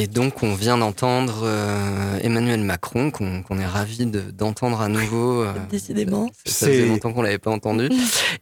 Et 0.00 0.06
donc, 0.06 0.44
on 0.44 0.54
vient 0.54 0.78
d'entendre 0.78 1.40
euh, 1.42 2.18
Emmanuel 2.22 2.60
Macron, 2.60 3.10
qu'on 3.10 3.42
qu'on 3.42 3.58
est 3.58 3.66
ravi 3.66 4.06
de- 4.06 4.20
d'entendre 4.30 4.80
à 4.80 4.86
nouveau. 4.88 5.42
euh, 5.42 5.52
Décidément. 5.70 6.30
ça 6.46 6.68
faisait 6.68 6.82
C'est- 6.82 6.86
longtemps 6.86 7.12
qu'on 7.12 7.22
l'avait 7.22 7.38
pas 7.38 7.50
entendu. 7.50 7.88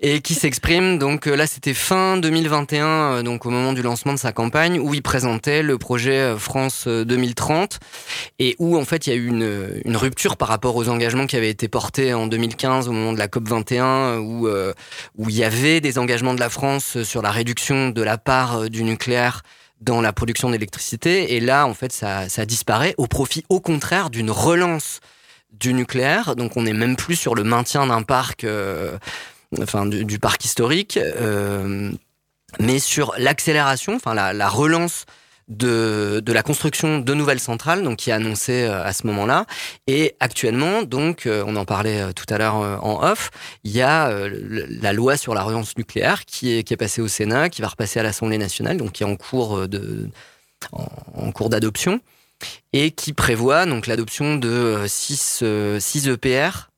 et 0.00 0.20
qui 0.20 0.34
s'exprime. 0.34 0.98
Donc 0.98 1.26
euh, 1.26 1.34
là, 1.34 1.46
c'était 1.46 1.72
fin 1.72 2.18
2021, 2.18 2.86
euh, 2.86 3.22
donc 3.22 3.46
au 3.46 3.50
moment 3.50 3.72
du 3.72 3.80
lancement 3.80 4.12
de 4.12 4.18
sa 4.18 4.32
campagne, 4.32 4.78
où 4.78 4.92
il 4.92 5.00
présentait 5.02 5.62
le 5.62 5.78
projet 5.78 6.18
euh, 6.18 6.36
France 6.36 6.84
euh, 6.88 7.04
2030 7.06 7.78
et 8.38 8.54
où 8.58 8.76
en 8.76 8.84
fait 8.84 9.06
il 9.06 9.10
y 9.10 9.12
a 9.14 9.16
eu 9.16 9.26
une, 9.28 9.80
une 9.86 9.96
rupture 9.96 10.36
par 10.36 10.48
rapport 10.48 10.76
aux 10.76 10.90
engagements 10.90 11.26
qui 11.26 11.36
avaient 11.36 11.48
été 11.48 11.68
portés 11.68 12.12
en 12.12 12.26
2015 12.26 12.86
au 12.88 12.92
moment 12.92 13.14
de 13.14 13.18
la 13.18 13.28
COP 13.28 13.48
21, 13.48 14.18
où 14.18 14.46
euh, 14.46 14.74
où 15.16 15.30
il 15.30 15.36
y 15.36 15.42
avait 15.44 15.80
des 15.80 15.96
engagements 15.98 16.34
de 16.34 16.40
la 16.40 16.50
France 16.50 17.02
sur 17.02 17.22
la 17.22 17.30
réduction 17.30 17.88
de 17.88 18.02
la 18.02 18.18
part 18.18 18.68
du 18.68 18.84
nucléaire 18.84 19.42
dans 19.80 20.00
la 20.00 20.12
production 20.12 20.50
d'électricité. 20.50 21.34
Et 21.34 21.40
là, 21.40 21.66
en 21.66 21.74
fait, 21.74 21.92
ça, 21.92 22.26
disparaît 22.46 22.94
au 22.98 23.06
profit, 23.06 23.44
au 23.48 23.60
contraire, 23.60 24.10
d'une 24.10 24.30
relance 24.30 25.00
du 25.52 25.74
nucléaire. 25.74 26.36
Donc, 26.36 26.56
on 26.56 26.62
n'est 26.62 26.72
même 26.72 26.96
plus 26.96 27.16
sur 27.16 27.34
le 27.34 27.44
maintien 27.44 27.86
d'un 27.86 28.02
parc, 28.02 28.44
euh, 28.44 28.98
enfin, 29.60 29.86
du, 29.86 30.18
parc 30.18 30.44
historique, 30.44 30.98
euh, 30.98 31.92
mais 32.58 32.78
sur 32.78 33.14
l'accélération, 33.18 33.94
enfin, 33.94 34.14
la 34.14 34.48
relance 34.48 35.06
de, 35.48 36.22
la 36.26 36.42
construction 36.42 36.98
de 36.98 37.14
nouvelles 37.14 37.40
centrales, 37.40 37.82
donc 37.82 37.98
qui 37.98 38.10
est 38.10 38.12
annoncée 38.12 38.64
euh, 38.64 38.82
à 38.84 38.92
ce 38.92 39.06
moment-là. 39.06 39.46
Et 39.86 40.16
actuellement, 40.20 40.82
donc, 40.82 41.26
euh, 41.26 41.44
on 41.46 41.56
en 41.56 41.64
parlait 41.64 42.00
euh, 42.00 42.12
tout 42.12 42.26
à 42.28 42.38
l'heure 42.38 42.56
en 42.56 43.02
off, 43.04 43.30
il 43.64 43.70
y 43.70 43.82
a 43.82 44.10
la 44.28 44.92
loi 44.92 45.16
sur 45.16 45.34
la 45.34 45.42
relance 45.42 45.76
nucléaire 45.76 46.24
qui 46.24 46.56
est, 46.56 46.62
qui 46.62 46.74
est 46.74 46.76
passée 46.76 47.00
au 47.00 47.08
Sénat, 47.08 47.48
qui 47.48 47.62
va 47.62 47.68
repasser 47.68 48.00
à 48.00 48.02
l'Assemblée 48.02 48.38
nationale, 48.38 48.76
donc 48.76 48.92
qui 48.92 49.02
est 49.02 49.06
en 49.06 49.16
cours 49.16 49.68
de 49.68 50.08
en, 50.72 51.32
cours 51.32 51.50
d'adoption 51.50 52.00
et 52.72 52.90
qui 52.90 53.12
prévoit 53.12 53.66
donc 53.66 53.86
l'adoption 53.86 54.36
de 54.36 54.84
6 54.86 55.42
EPR. 56.06 56.70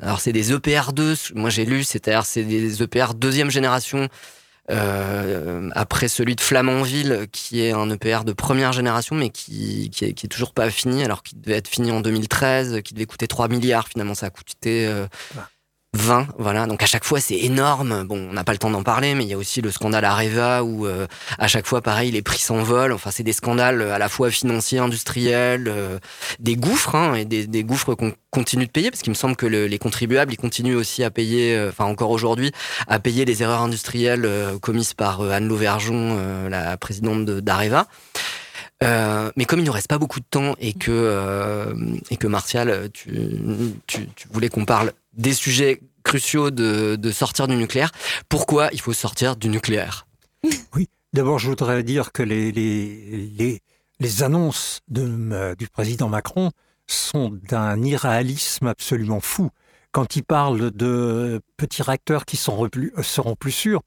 Alors 0.00 0.20
c'est 0.20 0.32
des 0.32 0.52
EPR2, 0.52 1.32
moi 1.34 1.50
j'ai 1.50 1.64
lu, 1.64 1.84
c'est-à-dire 1.84 2.24
c'est 2.24 2.44
des 2.44 2.82
EPR 2.82 3.14
deuxième 3.14 3.50
génération 3.50 4.08
après 4.70 6.08
celui 6.08 6.36
de 6.36 6.40
Flamanville 6.40 7.26
qui 7.32 7.62
est 7.62 7.72
un 7.72 7.90
EPR 7.90 8.24
de 8.24 8.32
première 8.32 8.72
génération 8.72 9.16
mais 9.16 9.30
qui, 9.30 9.90
qui 9.90 10.04
est 10.04 10.28
toujours 10.28 10.52
pas 10.52 10.70
fini 10.70 11.04
alors 11.04 11.22
qu'il 11.22 11.40
devait 11.40 11.56
être 11.56 11.68
fini 11.68 11.90
en 11.90 12.00
2013, 12.00 12.82
qui 12.82 12.94
devait 12.94 13.06
coûter 13.06 13.28
3 13.28 13.48
milliards, 13.48 13.88
finalement 13.88 14.14
ça 14.14 14.26
a 14.26 14.30
coûté 14.30 14.86
euh, 14.86 15.06
20, 15.92 16.28
voilà. 16.38 16.66
Donc 16.66 16.82
à 16.84 16.86
chaque 16.86 17.04
fois, 17.04 17.20
c'est 17.20 17.36
énorme. 17.36 18.04
Bon, 18.04 18.28
on 18.30 18.32
n'a 18.32 18.44
pas 18.44 18.52
le 18.52 18.58
temps 18.58 18.70
d'en 18.70 18.84
parler, 18.84 19.14
mais 19.16 19.24
il 19.24 19.28
y 19.28 19.32
a 19.34 19.36
aussi 19.36 19.60
le 19.60 19.72
scandale 19.72 20.04
Areva 20.04 20.62
où 20.62 20.86
euh, 20.86 21.08
à 21.38 21.48
chaque 21.48 21.66
fois, 21.66 21.80
pareil, 21.82 22.12
les 22.12 22.22
prix 22.22 22.38
s'envolent. 22.38 22.92
Enfin, 22.92 23.10
c'est 23.10 23.24
des 23.24 23.32
scandales 23.32 23.82
euh, 23.82 23.92
à 23.94 23.98
la 23.98 24.08
fois 24.08 24.30
financiers, 24.30 24.78
industriels, 24.78 25.66
euh, 25.66 25.98
des 26.38 26.54
gouffres, 26.54 26.94
hein, 26.94 27.14
et 27.14 27.24
des, 27.24 27.48
des 27.48 27.64
gouffres 27.64 27.94
qu'on 27.96 28.12
continue 28.30 28.66
de 28.66 28.70
payer, 28.70 28.92
parce 28.92 29.02
qu'il 29.02 29.10
me 29.10 29.16
semble 29.16 29.34
que 29.34 29.46
le- 29.46 29.66
les 29.66 29.78
contribuables, 29.80 30.32
ils 30.32 30.36
continuent 30.36 30.76
aussi 30.76 31.02
à 31.02 31.10
payer, 31.10 31.56
euh, 31.56 31.70
enfin 31.70 31.86
encore 31.86 32.10
aujourd'hui, 32.10 32.52
à 32.86 33.00
payer 33.00 33.24
les 33.24 33.42
erreurs 33.42 33.62
industrielles 33.62 34.24
euh, 34.26 34.60
commises 34.60 34.94
par 34.94 35.20
Anne 35.22 35.48
Lauvergeon, 35.48 36.48
la 36.48 36.76
présidente 36.76 37.24
de- 37.24 37.40
d'Areva. 37.40 37.86
Euh, 38.82 39.30
mais 39.36 39.44
comme 39.44 39.58
il 39.58 39.64
nous 39.66 39.72
reste 39.72 39.88
pas 39.88 39.98
beaucoup 39.98 40.20
de 40.20 40.24
temps 40.30 40.54
et 40.58 40.72
que 40.72 40.90
euh, 40.90 41.74
et 42.10 42.16
que 42.16 42.26
Martial, 42.26 42.88
tu, 42.94 43.10
tu, 43.86 44.08
tu 44.16 44.28
voulais 44.32 44.48
qu'on 44.48 44.64
parle 44.64 44.92
des 45.12 45.34
sujets 45.34 45.80
cruciaux 46.02 46.50
de, 46.50 47.10
sortir 47.12 47.48
du 47.48 47.56
nucléaire, 47.56 47.92
pourquoi 48.28 48.70
il 48.72 48.80
faut 48.80 48.92
sortir 48.92 49.36
du 49.36 49.48
nucléaire? 49.48 50.06
D'abord, 51.12 51.38
je 51.38 51.48
voudrais 51.48 51.82
dire 51.82 52.12
que 52.12 52.22
les, 52.22 52.52
les, 52.52 53.60
les, 53.98 54.22
annonces 54.22 54.80
euh, 54.96 55.56
du 55.56 55.66
président 55.66 56.08
Macron 56.08 56.52
sont 56.86 57.30
d'un 57.48 57.82
irréalisme 57.82 58.68
absolument 58.68 59.20
fou. 59.20 59.50
Quand 59.90 60.14
il 60.14 60.22
parle 60.22 60.70
de 60.70 61.40
petits 61.56 61.82
réacteurs 61.82 62.24
qui 62.24 62.36
sont 62.36 62.64
euh, 62.64 63.02
seront 63.02 63.34
plus 63.34 63.50
sûrs, 63.50 63.82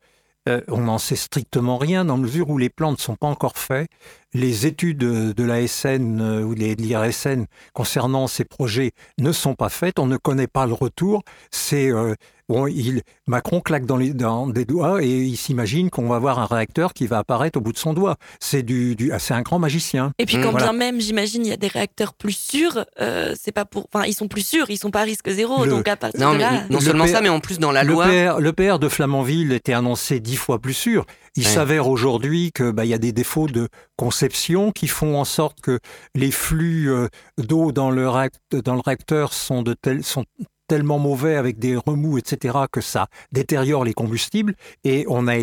euh, 0.49 0.59
on 0.67 0.81
n'en 0.81 0.97
sait 0.97 1.15
strictement 1.15 1.77
rien 1.77 2.03
dans 2.03 2.17
la 2.17 2.23
mesure 2.23 2.49
où 2.49 2.57
les 2.57 2.69
plans 2.69 2.91
ne 2.91 2.97
sont 2.97 3.15
pas 3.15 3.27
encore 3.27 3.57
faits. 3.57 3.89
Les 4.33 4.65
études 4.65 4.97
de 4.97 5.43
l'ASN 5.43 6.19
euh, 6.21 6.41
ou 6.43 6.55
de 6.55 6.59
l'IRSN 6.63 7.45
concernant 7.73 8.27
ces 8.27 8.45
projets 8.45 8.91
ne 9.19 9.31
sont 9.31 9.53
pas 9.55 9.69
faites. 9.69 9.99
On 9.99 10.07
ne 10.07 10.17
connaît 10.17 10.47
pas 10.47 10.65
le 10.65 10.73
retour. 10.73 11.21
C'est 11.51 11.91
euh, 11.91 12.15
bon, 12.49 12.65
il, 12.67 13.01
Macron 13.27 13.61
claque 13.61 13.85
dans, 13.85 13.97
les, 13.97 14.13
dans 14.13 14.47
des 14.47 14.65
doigts 14.65 15.03
et 15.03 15.07
il 15.21 15.37
s'imagine 15.37 15.89
qu'on 15.91 16.07
va 16.07 16.15
avoir 16.15 16.39
un 16.39 16.45
réacteur 16.45 16.93
qui 16.93 17.05
va 17.05 17.19
apparaître 17.19 17.57
au 17.59 17.61
bout 17.61 17.73
de 17.73 17.77
son 17.77 17.93
doigt. 17.93 18.15
C'est 18.39 18.63
du, 18.63 18.95
du, 18.95 19.11
ah, 19.11 19.19
c'est 19.19 19.33
un 19.35 19.41
grand 19.43 19.59
magicien. 19.59 20.13
Et 20.17 20.25
puis 20.25 20.41
quand 20.41 20.53
bien 20.53 20.73
même, 20.73 20.99
j'imagine, 20.99 21.45
il 21.45 21.49
y 21.49 21.53
a 21.53 21.57
des 21.57 21.67
réacteurs 21.67 22.13
plus 22.13 22.35
sûrs, 22.35 22.85
euh, 22.99 23.35
c'est 23.39 23.51
pas 23.51 23.65
pour, 23.65 23.87
enfin, 23.93 24.05
ils 24.07 24.13
sont 24.15 24.27
plus 24.27 24.45
sûrs, 24.45 24.65
ils 24.69 24.77
sont 24.77 24.91
pas 24.91 25.01
à 25.01 25.03
risque 25.03 25.29
zéro, 25.29 25.63
Le- 25.65 25.69
donc 25.71 25.87
à 25.87 25.95
partir 25.95 26.19
Non, 26.19 26.31
de 26.33 26.37
mais 26.37 26.43
là. 26.43 26.63
non 26.69 26.79
Le 26.79 26.83
seulement 26.83 27.05
père- 27.05 27.13
ça, 27.15 27.21
mais 27.21 27.29
en 27.29 27.39
plus 27.39 27.59
dans 27.59 27.71
la 27.71 27.83
le 27.83 27.91
loi. 27.93 28.05
PR, 28.07 28.39
le 28.39 28.51
PR 28.51 28.79
de 28.79 28.89
Flamanville 28.89 29.53
était 29.53 29.73
annoncé 29.73 30.19
dix 30.19 30.35
fois 30.37 30.59
plus 30.59 30.73
sûr. 30.73 31.05
Il 31.35 31.43
Ouais. 31.45 31.49
s'avère 31.49 31.87
aujourd'hui 31.87 32.51
que 32.51 32.69
bah, 32.71 32.85
il 32.85 32.89
y 32.89 32.93
a 32.93 32.99
des 32.99 33.11
défauts 33.11 33.47
de 33.47 33.67
conception 33.97 34.71
qui 34.71 34.87
font 34.87 35.19
en 35.19 35.25
sorte 35.25 35.61
que 35.61 35.79
les 36.15 36.31
flux 36.31 36.89
euh, 36.89 37.07
d'eau 37.37 37.71
dans 37.71 37.91
le 37.91 38.07
dans 38.09 38.81
réacteur 38.81 39.33
sont 39.33 39.61
de 39.61 39.73
tels 39.73 40.03
sont 40.03 40.25
tellement 40.67 40.99
mauvais 40.99 41.35
avec 41.35 41.59
des 41.59 41.75
remous, 41.75 42.17
etc., 42.17 42.57
que 42.71 42.81
ça 42.81 43.07
détériore 43.31 43.83
les 43.83 43.93
combustibles. 43.93 44.55
Et 44.83 45.05
on 45.07 45.27
a 45.27 45.35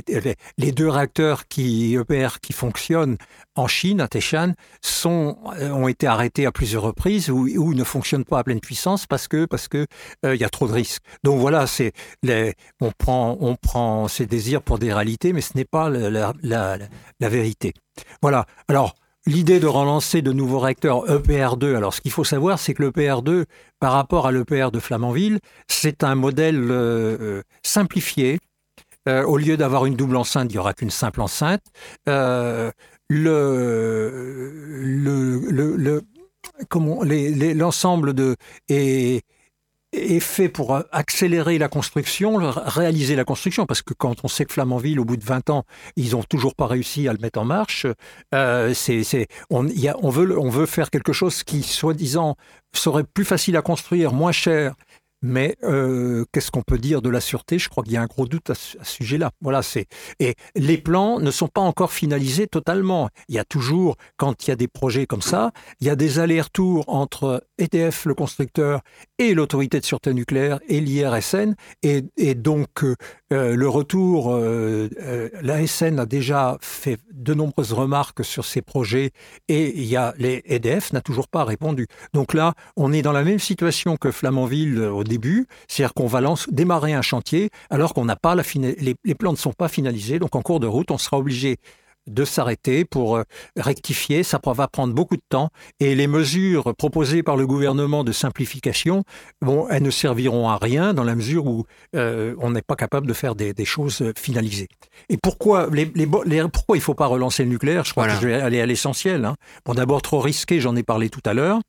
les 0.58 0.72
deux 0.72 0.88
réacteurs 0.88 1.48
qui 1.48 1.94
EPR 1.94 2.40
qui 2.40 2.52
fonctionnent 2.52 3.16
en 3.56 3.66
Chine, 3.66 4.00
à 4.00 4.08
Taishan, 4.08 4.54
sont, 4.82 5.38
euh, 5.58 5.70
ont 5.70 5.88
été 5.88 6.06
arrêtés 6.06 6.46
à 6.46 6.52
plusieurs 6.52 6.82
reprises 6.82 7.30
ou, 7.30 7.74
ne 7.74 7.84
fonctionnent 7.84 8.24
pas 8.24 8.38
à 8.38 8.44
pleine 8.44 8.60
puissance 8.60 9.06
parce 9.06 9.28
que 9.28 9.44
parce 9.44 9.68
que 9.68 9.86
euh, 10.24 10.34
il 10.34 10.40
y 10.40 10.44
a 10.44 10.48
trop 10.48 10.66
de 10.66 10.72
risques. 10.72 11.02
Donc 11.24 11.38
voilà, 11.40 11.66
c'est 11.66 11.92
les, 12.22 12.54
on 12.80 12.90
prend 12.90 13.36
on 13.40 13.56
prend 13.56 14.08
ses 14.08 14.26
désirs 14.26 14.62
pour 14.62 14.78
des 14.78 14.92
réalités, 14.92 15.32
mais 15.32 15.40
ce 15.40 15.56
n'est 15.56 15.64
pas 15.64 15.88
la, 15.88 16.10
la, 16.10 16.32
la, 16.42 16.78
la 17.20 17.28
vérité. 17.28 17.74
Voilà. 18.22 18.46
Alors 18.68 18.94
l'idée 19.26 19.60
de 19.60 19.66
relancer 19.66 20.22
de 20.22 20.32
nouveaux 20.32 20.58
réacteurs 20.58 21.06
EPR2. 21.06 21.76
Alors 21.76 21.94
ce 21.94 22.00
qu'il 22.00 22.10
faut 22.10 22.24
savoir, 22.24 22.58
c'est 22.58 22.74
que 22.74 22.82
l'EPR2 22.82 23.44
par 23.78 23.92
rapport 23.92 24.26
à 24.26 24.32
l'EPR 24.32 24.70
de 24.72 24.80
Flamanville, 24.80 25.38
c'est 25.68 26.04
un 26.04 26.14
modèle 26.14 26.70
euh, 26.70 27.16
euh, 27.20 27.42
simplifié. 27.62 28.38
Euh, 29.08 29.24
au 29.24 29.38
lieu 29.38 29.56
d'avoir 29.56 29.86
une 29.86 29.96
double 29.96 30.16
enceinte, 30.16 30.50
il 30.50 30.54
n'y 30.54 30.58
aura 30.58 30.74
qu'une 30.74 30.90
simple 30.90 31.22
enceinte. 31.22 31.62
L'ensemble 37.56 38.14
de 38.14 38.36
est, 38.68 39.22
est 39.92 40.20
fait 40.20 40.48
pour 40.48 40.78
accélérer 40.92 41.58
la 41.58 41.68
construction, 41.68 42.36
réaliser 42.38 43.16
la 43.16 43.24
construction, 43.24 43.66
parce 43.66 43.82
que 43.82 43.92
quand 43.94 44.16
on 44.24 44.28
sait 44.28 44.44
que 44.44 44.52
Flamanville, 44.52 45.00
au 45.00 45.04
bout 45.04 45.16
de 45.16 45.24
20 45.24 45.50
ans, 45.50 45.64
ils 45.96 46.12
n'ont 46.12 46.22
toujours 46.22 46.54
pas 46.54 46.66
réussi 46.66 47.08
à 47.08 47.12
le 47.12 47.18
mettre 47.18 47.40
en 47.40 47.44
marche, 47.44 47.86
euh, 48.34 48.72
c'est, 48.74 49.26
on, 49.50 49.66
y 49.66 49.88
a- 49.88 49.96
on, 50.02 50.10
veut, 50.10 50.38
on 50.38 50.48
veut 50.48 50.66
faire 50.66 50.90
quelque 50.90 51.12
chose 51.12 51.42
qui, 51.42 51.62
soi-disant, 51.62 52.36
serait 52.72 53.02
plus 53.04 53.24
facile 53.24 53.56
à 53.56 53.62
construire, 53.62 54.12
moins 54.12 54.32
cher, 54.32 54.74
mais 55.22 55.56
euh, 55.64 56.24
qu'est-ce 56.32 56.50
qu'on 56.50 56.62
peut 56.62 56.78
dire 56.78 57.02
de 57.02 57.10
la 57.10 57.20
sûreté? 57.20 57.58
Je 57.58 57.68
crois 57.68 57.84
qu'il 57.84 57.92
y 57.92 57.96
a 57.96 58.02
un 58.02 58.06
gros 58.06 58.26
doute 58.26 58.50
à 58.50 58.54
ce, 58.54 58.76
sujet-là. 58.82 59.30
Voilà, 59.40 59.62
c'est 59.62 59.86
et 60.18 60.34
les 60.54 60.78
plans 60.78 61.20
ne 61.20 61.30
sont 61.30 61.48
pas 61.48 61.60
encore 61.60 61.92
finalisés 61.92 62.46
totalement. 62.46 63.08
Il 63.28 63.34
y 63.34 63.38
a 63.38 63.44
toujours, 63.44 63.96
quand 64.16 64.46
il 64.46 64.50
y 64.50 64.52
a 64.52 64.56
des 64.56 64.68
projets 64.68 65.06
comme 65.06 65.22
ça, 65.22 65.52
il 65.80 65.86
y 65.86 65.90
a 65.90 65.96
des 65.96 66.18
allers-retours 66.18 66.84
entre 66.88 67.44
EDF, 67.58 68.06
le 68.06 68.14
constructeur, 68.14 68.80
et 69.18 69.34
l'autorité 69.34 69.80
de 69.80 69.84
sûreté 69.84 70.14
nucléaire 70.14 70.60
et 70.68 70.80
l'IRSN, 70.80 71.54
et, 71.82 72.02
donc 72.34 72.84
euh, 72.84 72.96
euh, 73.32 73.54
le 73.54 73.68
retour, 73.68 74.36
l'ASN 75.42 75.98
a 75.98 76.06
déjà 76.06 76.56
fait 76.60 76.98
de 77.12 77.34
nombreuses 77.34 77.72
remarques 77.72 78.24
sur 78.24 78.44
ces 78.44 78.62
projets, 78.62 79.10
et 79.48 79.76
il 79.76 79.84
y 79.84 79.96
a 79.96 80.14
les 80.18 80.42
EDF 80.46 80.92
n'a 80.92 81.00
toujours 81.00 81.28
pas 81.28 81.44
répondu. 81.44 81.86
Donc 82.14 82.34
là, 82.34 82.54
on 82.76 82.92
est 82.92 83.02
dans 83.02 83.12
la 83.12 83.22
même 83.22 83.38
situation 83.38 83.96
que 83.96 84.10
Flamanville 84.10 84.80
au 84.80 85.04
début, 85.10 85.46
c'est-à-dire 85.68 85.92
qu'on 85.94 86.06
va 86.06 86.20
démarrer 86.50 86.92
un 86.94 87.02
chantier 87.02 87.50
alors 87.68 87.92
qu'on 87.94 88.06
n'a 88.06 88.16
pas 88.16 88.34
la 88.34 88.42
fina- 88.42 88.74
les, 88.78 88.94
les 89.04 89.14
plans 89.14 89.32
ne 89.32 89.42
sont 89.46 89.52
pas 89.52 89.68
finalisés. 89.68 90.18
Donc 90.18 90.34
en 90.36 90.42
cours 90.42 90.60
de 90.60 90.66
route, 90.66 90.90
on 90.90 90.98
sera 90.98 91.18
obligé 91.18 91.56
de 92.06 92.24
s'arrêter 92.24 92.84
pour 92.84 93.16
euh, 93.16 93.22
rectifier. 93.56 94.22
Ça 94.24 94.40
va 94.42 94.66
prendre 94.68 94.94
beaucoup 94.94 95.16
de 95.16 95.26
temps. 95.28 95.50
Et 95.80 95.94
les 95.94 96.06
mesures 96.06 96.74
proposées 96.76 97.22
par 97.22 97.36
le 97.36 97.46
gouvernement 97.46 98.04
de 98.04 98.12
simplification, 98.12 99.04
bon, 99.42 99.68
elles 99.68 99.82
ne 99.82 99.90
serviront 99.90 100.48
à 100.48 100.56
rien 100.56 100.94
dans 100.94 101.04
la 101.04 101.14
mesure 101.14 101.46
où 101.46 101.66
euh, 101.94 102.34
on 102.38 102.50
n'est 102.52 102.62
pas 102.62 102.74
capable 102.74 103.06
de 103.06 103.12
faire 103.12 103.34
des, 103.34 103.52
des 103.52 103.66
choses 103.66 104.02
finalisées. 104.16 104.68
Et 105.10 105.18
pourquoi, 105.18 105.68
les, 105.70 105.92
les 105.94 106.06
bo- 106.06 106.24
les- 106.24 106.48
pourquoi 106.48 106.76
il 106.76 106.80
ne 106.80 106.84
faut 106.84 106.94
pas 106.94 107.06
relancer 107.06 107.44
le 107.44 107.50
nucléaire? 107.50 107.84
Je 107.84 107.92
crois 107.92 108.04
Voilà. 108.04 108.18
que 108.18 108.22
je 108.22 108.28
vais 108.28 108.40
aller 108.40 108.60
à 108.60 108.66
l'essentiel. 108.66 109.24
hein. 109.24 109.36
Bon, 109.66 109.74
d'abord, 109.74 110.00
trop 110.02 110.20
risqué, 110.20 110.58
j'en 110.58 110.74
ai 110.76 110.82
parlé 110.82 111.10
tout 111.10 111.22
à 111.26 111.34
l'heure. 111.34 111.60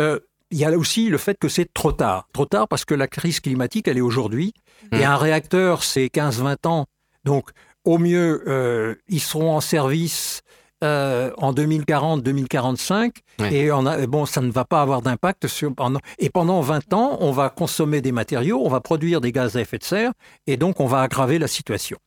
Euh, 0.00 0.18
il 0.50 0.58
y 0.58 0.64
a 0.64 0.70
aussi 0.76 1.08
le 1.08 1.18
fait 1.18 1.38
que 1.38 1.48
c'est 1.48 1.72
trop 1.72 1.92
tard. 1.92 2.28
Trop 2.32 2.46
tard 2.46 2.68
parce 2.68 2.84
que 2.84 2.94
la 2.94 3.06
crise 3.06 3.40
climatique, 3.40 3.88
elle 3.88 3.98
est 3.98 4.02
aujourd'hui. 4.02 4.52
Et 4.92 4.98
Mm. 5.00 5.02
un 5.02 5.16
réacteur, 5.16 5.82
c'est 5.82 6.06
15-20 6.08 6.66
ans. 6.66 6.86
Donc, 7.24 7.50
au 7.84 7.98
mieux, 7.98 8.42
euh, 8.46 8.94
ils 9.08 9.20
seront 9.20 9.52
en 9.56 9.60
service 9.60 10.40
euh, 10.84 11.32
en 11.38 11.52
2040-2045 11.52 13.12
Ouais. 13.40 13.54
et 13.54 13.72
on 13.72 13.86
a, 13.86 14.06
bon, 14.06 14.26
ça 14.26 14.40
ne 14.40 14.50
va 14.50 14.64
pas 14.64 14.82
avoir 14.82 15.02
d'impact 15.02 15.46
sur 15.46 15.72
et 16.18 16.30
pendant 16.30 16.60
20 16.60 16.92
ans, 16.92 17.18
on 17.20 17.30
va 17.32 17.50
consommer 17.50 18.00
des 18.00 18.12
matériaux, 18.12 18.60
on 18.64 18.68
va 18.68 18.80
produire 18.80 19.20
des 19.20 19.30
gaz 19.32 19.56
à 19.56 19.60
effet 19.60 19.78
de 19.78 19.84
serre 19.84 20.12
et 20.46 20.56
donc 20.56 20.80
on 20.80 20.86
va 20.86 21.02
aggraver 21.02 21.38
la 21.38 21.46
situation. 21.48 21.98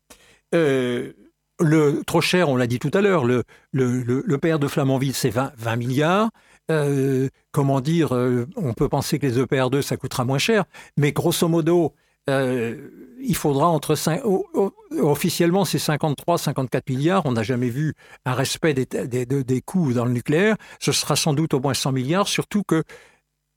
Euh, 0.55 1.13
le 1.59 2.01
trop 2.05 2.21
cher, 2.21 2.49
on 2.49 2.55
l'a 2.55 2.67
dit 2.67 2.79
tout 2.79 2.91
à 2.93 3.01
l'heure, 3.01 3.23
le, 3.23 3.43
le, 3.71 4.01
le, 4.03 4.23
le 4.25 4.37
PR 4.37 4.57
de 4.59 4.67
Flamanville, 4.67 5.13
c'est 5.13 5.29
20, 5.29 5.51
20 5.57 5.75
milliards. 5.75 6.29
Euh, 6.71 7.29
comment 7.51 7.81
dire, 7.81 8.13
euh, 8.15 8.47
on 8.55 8.73
peut 8.73 8.87
penser 8.89 9.19
que 9.19 9.25
les 9.27 9.39
EPR2, 9.39 9.81
ça 9.81 9.97
coûtera 9.97 10.23
moins 10.25 10.37
cher, 10.37 10.63
mais 10.97 11.11
grosso 11.11 11.47
modo, 11.47 11.93
euh, 12.29 12.89
il 13.19 13.35
faudra 13.35 13.67
entre 13.67 13.95
5, 13.95 14.21
o- 14.25 14.47
o- 14.53 14.73
officiellement 15.01 15.65
c'est 15.65 15.79
53, 15.79 16.37
54 16.37 16.89
milliards. 16.89 17.25
On 17.25 17.33
n'a 17.33 17.43
jamais 17.43 17.69
vu 17.69 17.93
un 18.25 18.33
respect 18.33 18.73
des, 18.73 18.85
des, 18.85 19.25
des- 19.25 19.61
coûts 19.61 19.93
dans 19.93 20.05
le 20.05 20.11
nucléaire. 20.11 20.55
Ce 20.79 20.91
sera 20.91 21.15
sans 21.15 21.33
doute 21.33 21.53
au 21.53 21.59
moins 21.59 21.73
100 21.73 21.91
milliards, 21.91 22.27
surtout 22.27 22.63
que. 22.63 22.83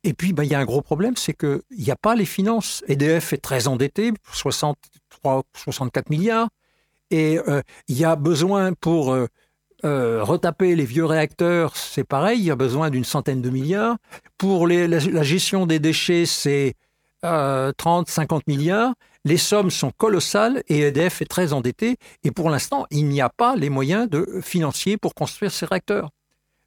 Et 0.03 0.13
puis, 0.13 0.33
ben, 0.35 0.43
il 0.45 0.51
y 0.51 0.55
a 0.55 0.59
un 0.61 0.65
gros 0.67 0.83
problème, 0.83 1.17
c'est 1.17 1.33
qu'il 1.35 1.63
n'y 1.79 1.91
a 1.91 1.97
pas 1.97 2.15
les 2.15 2.27
finances. 2.27 2.83
EDF 2.89 3.33
est 3.33 3.39
très 3.39 3.69
endetté, 3.69 4.13
63, 4.33 5.45
64 5.57 6.11
milliards. 6.11 6.49
Et 7.11 7.39
il 7.89 7.97
y 7.99 8.05
a 8.05 8.17
besoin 8.17 8.73
pour 8.75 9.17
euh, 9.85 10.21
euh, 10.21 10.25
retaper 10.25 10.75
les 10.77 10.85
vieux 10.85 11.05
réacteurs, 11.05 11.77
c'est 11.77 12.05
pareil, 12.05 12.39
il 12.41 12.45
y 12.45 12.51
a 12.51 12.57
besoin 12.57 12.91
d'une 12.91 13.05
centaine 13.05 13.43
de 13.43 13.51
milliards. 13.51 13.97
Pour 14.39 14.67
les- 14.67 14.89
la, 14.89 14.99
la 15.01 15.23
gestion 15.23 15.67
des 15.67 15.79
déchets, 15.79 16.27
c'est 16.27 16.75
euh, 17.25 17.73
30, 17.77 18.09
50 18.09 18.47
milliards. 18.47 18.93
Les 19.25 19.39
sommes 19.39 19.71
sont 19.71 19.91
colossales 19.91 20.63
et 20.69 20.81
EDF 20.81 21.23
est 21.23 21.27
très 21.31 21.53
endetté. 21.55 21.97
Et 22.23 22.31
pour 22.31 22.51
l'instant, 22.51 22.87
il 22.91 23.09
n'y 23.09 23.21
a 23.23 23.31
pas 23.31 23.57
les 23.57 23.71
moyens 23.71 24.09
de, 24.11 24.41
financiers 24.43 24.97
pour 24.99 25.15
construire 25.15 25.51
ces 25.51 25.65
réacteurs. 25.65 26.11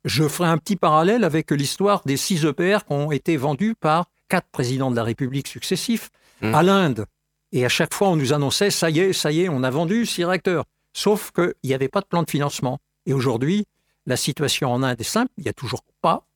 Je 0.06 0.28
ferai 0.28 0.50
un 0.50 0.58
petit 0.58 0.76
parallèle 0.76 1.24
avec 1.24 1.52
l'histoire 1.52 2.02
des 2.06 2.18
six 2.18 2.44
EPR 2.46 2.80
qui 2.88 2.94
ont 2.94 3.12
été 3.12 3.38
vendus 3.38 3.76
par 3.80 4.06
quatre 4.30 4.48
présidents 4.52 4.90
de 4.92 4.96
la 4.96 5.04
République 5.04 5.48
successifs 5.48 6.10
Mm. 6.42 6.54
à 6.54 6.62
l'Inde. 6.64 7.06
Et 7.52 7.66
à 7.66 7.70
chaque 7.70 7.94
fois, 7.96 8.10
on 8.10 8.16
nous 8.16 8.32
annonçait 8.32 8.70
ça 8.70 8.90
y 8.92 9.00
est, 9.00 9.12
ça 9.14 9.32
y 9.32 9.42
est, 9.42 9.50
on 9.50 9.64
a 9.64 9.70
vendu 9.72 10.06
six 10.06 10.24
réacteurs. 10.24 10.66
Sauf 10.94 11.32
qu'il 11.32 11.54
n'y 11.64 11.74
avait 11.74 11.88
pas 11.88 12.00
de 12.02 12.06
plan 12.06 12.22
de 12.24 12.30
financement. 12.30 12.78
Et 13.08 13.14
aujourd'hui, 13.14 13.66
la 14.06 14.18
situation 14.18 14.72
en 14.72 14.84
Inde 14.84 15.00
est 15.02 15.04
simple. 15.04 15.32
Il 15.38 15.44
n'y 15.46 15.50
a 15.50 15.54
toujours 15.54 15.82
pas 16.02 16.28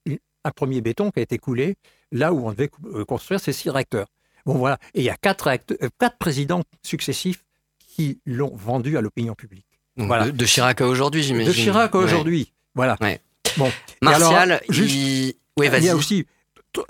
un 0.43 0.51
premier 0.51 0.81
béton 0.81 1.11
qui 1.11 1.19
a 1.19 1.21
été 1.21 1.37
coulé 1.37 1.75
là 2.11 2.33
où 2.33 2.47
on 2.47 2.51
devait 2.51 2.71
euh, 2.95 3.05
construire 3.05 3.39
ces 3.39 3.53
six 3.53 3.69
réacteurs. 3.69 4.07
Bon, 4.47 4.55
voilà. 4.55 4.79
Et 4.95 5.01
il 5.01 5.03
y 5.03 5.09
a 5.09 5.15
quatre, 5.17 5.43
réacteurs- 5.45 5.77
euh, 5.83 5.89
quatre 5.99 6.17
présidents 6.17 6.63
successifs 6.81 7.43
qui 7.77 8.19
l'ont 8.25 8.55
vendu 8.55 8.97
à 8.97 9.01
l'opinion 9.01 9.35
publique. 9.35 9.67
Donc, 9.97 10.07
Voilà. 10.07 10.25
de, 10.25 10.31
de 10.31 10.45
Chirac 10.45 10.81
à 10.81 10.87
aujourd'hui, 10.87 11.21
j'imagine. 11.21 11.49
De 11.49 11.53
Chirac 11.53 11.93
à 11.93 11.97
Ouais. 11.99 12.03
aujourd'hui. 12.05 12.51
Voilà. 12.73 12.97
Ouais. 13.01 13.21
Bon. 13.57 13.69
Martial, 14.01 14.33
alors, 14.53 14.59
juste- 14.69 14.95
il... 14.95 15.35
Oui, 15.57 15.67
il 15.77 15.83
y 15.83 15.89
a 15.89 15.95
aussi 15.95 16.25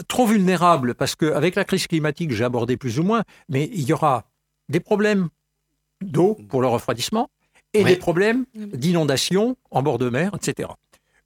trop 0.07 0.27
vulnérable 0.27 0.93
parce 0.93 1.15
qu'avec 1.15 1.55
la 1.55 1.65
crise 1.65 1.87
climatique, 1.87 2.31
j'ai 2.31 2.43
abordé 2.43 2.77
plus 2.77 2.99
ou 2.99 3.03
moins, 3.03 3.23
mais 3.49 3.69
il 3.73 3.81
y 3.81 3.91
aura 3.91 4.25
des 4.69 4.79
problèmes 4.79 5.27
d'eau 6.01 6.37
pour 6.49 6.61
le 6.61 6.67
refroidissement 6.67 7.29
et 7.73 7.83
Ouais. 7.83 7.91
des 7.91 7.95
problèmes 7.97 8.45
d'inondation 8.55 9.55
en 9.71 9.81
bord 9.83 9.97
de 9.97 10.09
mer, 10.09 10.31
etc. 10.35 10.69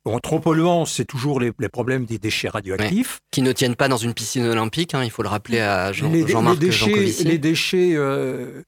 Bon, 0.03 0.19
trop 0.19 0.39
polluant, 0.39 0.85
c'est 0.85 1.05
toujours 1.05 1.39
les, 1.39 1.51
les 1.57 1.69
problèmes 1.69 2.05
des 2.05 2.19
déchets 2.19 2.49
radioactifs. 2.49 3.19
Qui 3.31 3.41
ne 3.41 3.51
tiennent 3.51 3.75
pas 3.75 3.87
dans 3.87 3.97
une 3.97 4.13
piscine 4.13 4.45
olympique, 4.45 4.93
hein, 4.93 5.03
il 5.03 5.09
faut 5.09 5.23
le 5.23 5.29
rappeler 5.29 5.59
à 5.59 5.91
Jean- 5.91 6.11
les, 6.11 6.27
Jean-Marc 6.27 6.59
les 6.61 6.67
déchets, 6.67 7.23
les 7.23 7.37
déchets 7.39 7.91
euh, 7.95 8.61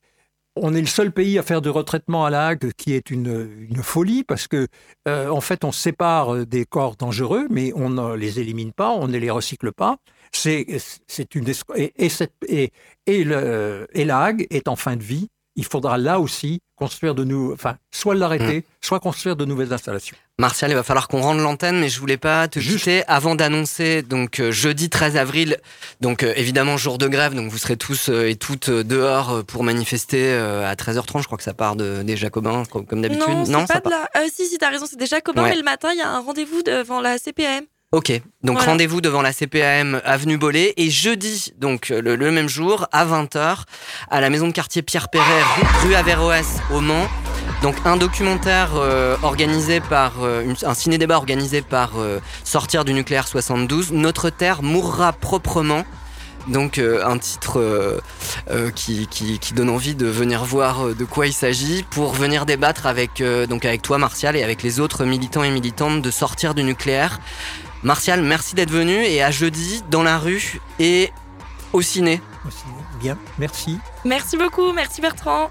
on 0.55 0.73
est 0.73 0.81
le 0.81 0.87
seul 0.87 1.11
pays 1.11 1.37
à 1.37 1.43
faire 1.43 1.61
de 1.61 1.69
retraitement 1.69 2.25
à 2.25 2.31
la 2.31 2.47
Hague, 2.47 2.71
qui 2.75 2.93
est 2.93 3.11
une, 3.11 3.47
une 3.69 3.83
folie, 3.83 4.23
parce 4.23 4.47
que 4.47 4.67
euh, 5.07 5.29
en 5.29 5.39
fait, 5.41 5.63
on 5.63 5.71
sépare 5.71 6.47
des 6.47 6.65
corps 6.65 6.95
dangereux, 6.95 7.45
mais 7.51 7.71
on 7.75 7.91
ne 7.91 8.15
les 8.15 8.39
élimine 8.39 8.71
pas, 8.71 8.89
on 8.89 9.07
ne 9.07 9.17
les 9.19 9.29
recycle 9.29 9.71
pas. 9.71 9.97
C'est 10.31 10.65
c'est 11.05 11.35
une 11.35 11.45
et, 11.75 11.93
et, 11.97 12.09
cette- 12.09 12.33
et, 12.47 12.71
et 13.05 13.23
le, 13.23 13.87
et 13.93 14.03
la 14.03 14.19
Hague 14.23 14.47
est 14.49 14.67
en 14.67 14.75
fin 14.75 14.95
de 14.95 15.03
vie. 15.03 15.27
Il 15.57 15.65
faudra 15.65 15.97
là 15.97 16.19
aussi 16.19 16.59
construire 16.75 17.15
de 17.15 17.23
nous, 17.23 17.51
enfin, 17.51 17.77
soit 17.91 18.13
l'arrêter, 18.13 18.63
soit 18.81 18.99
construire 18.99 19.35
de 19.35 19.43
nouvelles 19.43 19.73
installations. 19.73 20.15
Martial, 20.37 20.69
il 20.69 20.75
va 20.75 20.83
falloir 20.83 21.07
qu'on 21.07 21.21
rende 21.21 21.39
l'antenne, 21.39 21.79
mais 21.79 21.89
je 21.89 21.99
voulais 21.99 22.17
pas 22.17 22.47
te 22.47 22.59
quitter 22.59 23.03
avant 23.07 23.33
d'annoncer 23.33 24.03
donc 24.03 24.39
euh, 24.39 24.51
jeudi 24.51 24.87
13 24.87 25.17
avril, 25.17 25.57
donc 25.99 26.21
euh, 26.21 26.31
évidemment 26.35 26.77
jour 26.77 26.99
de 26.99 27.07
grève, 27.07 27.33
donc 27.33 27.49
vous 27.49 27.57
serez 27.57 27.75
tous 27.75 28.09
euh, 28.09 28.29
et 28.29 28.35
toutes 28.35 28.69
dehors 28.69 29.43
pour 29.45 29.63
manifester 29.63 30.31
à 30.31 30.75
13h30. 30.75 31.21
Je 31.21 31.25
crois 31.25 31.39
que 31.39 31.43
ça 31.43 31.55
part 31.55 31.75
de, 31.75 32.03
des 32.03 32.15
Jacobins 32.15 32.63
comme, 32.65 33.01
d'habitude. 33.01 33.47
Non, 33.47 33.65
c'est 33.65 33.73
ça 33.73 33.81
pas 33.81 33.89
de 33.89 33.95
la. 33.95 34.09
Euh, 34.21 34.27
si, 34.31 34.45
si, 34.45 34.59
t'as 34.59 34.69
raison, 34.69 34.85
c'est 34.87 34.99
déjà 34.99 35.19
commun, 35.21 35.41
Ouais. 35.43 35.49
mais 35.49 35.55
le 35.57 35.63
matin, 35.63 35.89
il 35.91 35.97
y 35.97 36.01
a 36.01 36.09
un 36.09 36.19
rendez-vous 36.19 36.61
devant 36.61 37.01
la 37.01 37.17
CPM. 37.17 37.65
Ok, 37.93 38.11
donc 38.43 38.57
Voilà. 38.57 38.71
rendez-vous 38.73 38.99
devant 38.99 39.21
la 39.21 39.31
CPAM 39.31 40.01
avenue 40.03 40.37
Bollé 40.37 40.73
et 40.75 40.89
jeudi, 40.89 41.53
donc 41.57 41.89
euh, 41.89 42.01
le, 42.01 42.17
le 42.17 42.31
même 42.31 42.49
jour, 42.49 42.85
à 42.91 43.05
20h, 43.05 43.59
à 44.11 44.19
la 44.19 44.29
maison 44.29 44.47
de 44.47 44.51
quartier 44.51 44.81
Pierre 44.81 45.07
Perret, 45.07 45.23
rue, 45.85 45.95
Averroès 45.95 46.57
au 46.73 46.81
Mans. 46.81 47.07
Donc 47.61 47.75
un 47.85 47.95
documentaire 47.95 48.71
euh, 48.75 49.15
organisé 49.23 49.79
par, 49.79 50.15
euh, 50.21 50.43
une- 50.43 50.57
un 50.67 50.73
ciné-débat 50.73 51.15
organisé 51.15 51.61
par 51.61 51.91
euh, 51.97 52.19
Sortir 52.43 52.83
du 52.83 52.93
nucléaire 52.93 53.25
72, 53.25 53.93
Notre 53.93 54.29
Terre 54.31 54.63
mourra 54.63 55.13
proprement. 55.13 55.85
Donc 56.49 56.79
un 56.79 57.17
titre 57.17 58.01
qui, 58.73 59.05
qui, 59.07 59.37
qui 59.37 59.53
donne 59.53 59.69
envie 59.69 59.95
de 59.95 60.05
venir 60.07 60.45
voir 60.45 60.95
de 60.95 61.03
quoi 61.03 61.27
il 61.27 61.33
s'agit 61.33 61.83
pour 61.89 62.13
venir 62.13 62.45
débattre 62.45 62.85
avec, 62.85 63.21
donc 63.49 63.65
avec 63.65 63.81
toi 63.81 63.97
Martial 63.97 64.37
et 64.37 64.43
avec 64.43 64.63
les 64.63 64.79
autres 64.79 65.03
militants 65.03 65.43
et 65.43 65.49
militantes 65.49 66.01
de 66.01 66.09
Sortir 66.09 66.53
du 66.55 66.63
nucléaire. 66.63 67.19
Martial, 67.83 68.21
merci 68.21 68.55
d'être 68.55 68.71
venu 68.71 68.93
et 68.93 69.21
à 69.21 69.31
jeudi 69.31 69.83
dans 69.89 70.03
la 70.03 70.17
rue 70.17 70.59
et 70.79 71.11
au 71.73 71.81
ciné. 71.81 72.21
Au 72.45 72.49
ciné. 72.49 72.73
Bien, 72.99 73.17
merci. 73.37 73.77
Merci 74.03 74.37
beaucoup, 74.37 74.73
merci 74.73 75.01
Bertrand. 75.01 75.49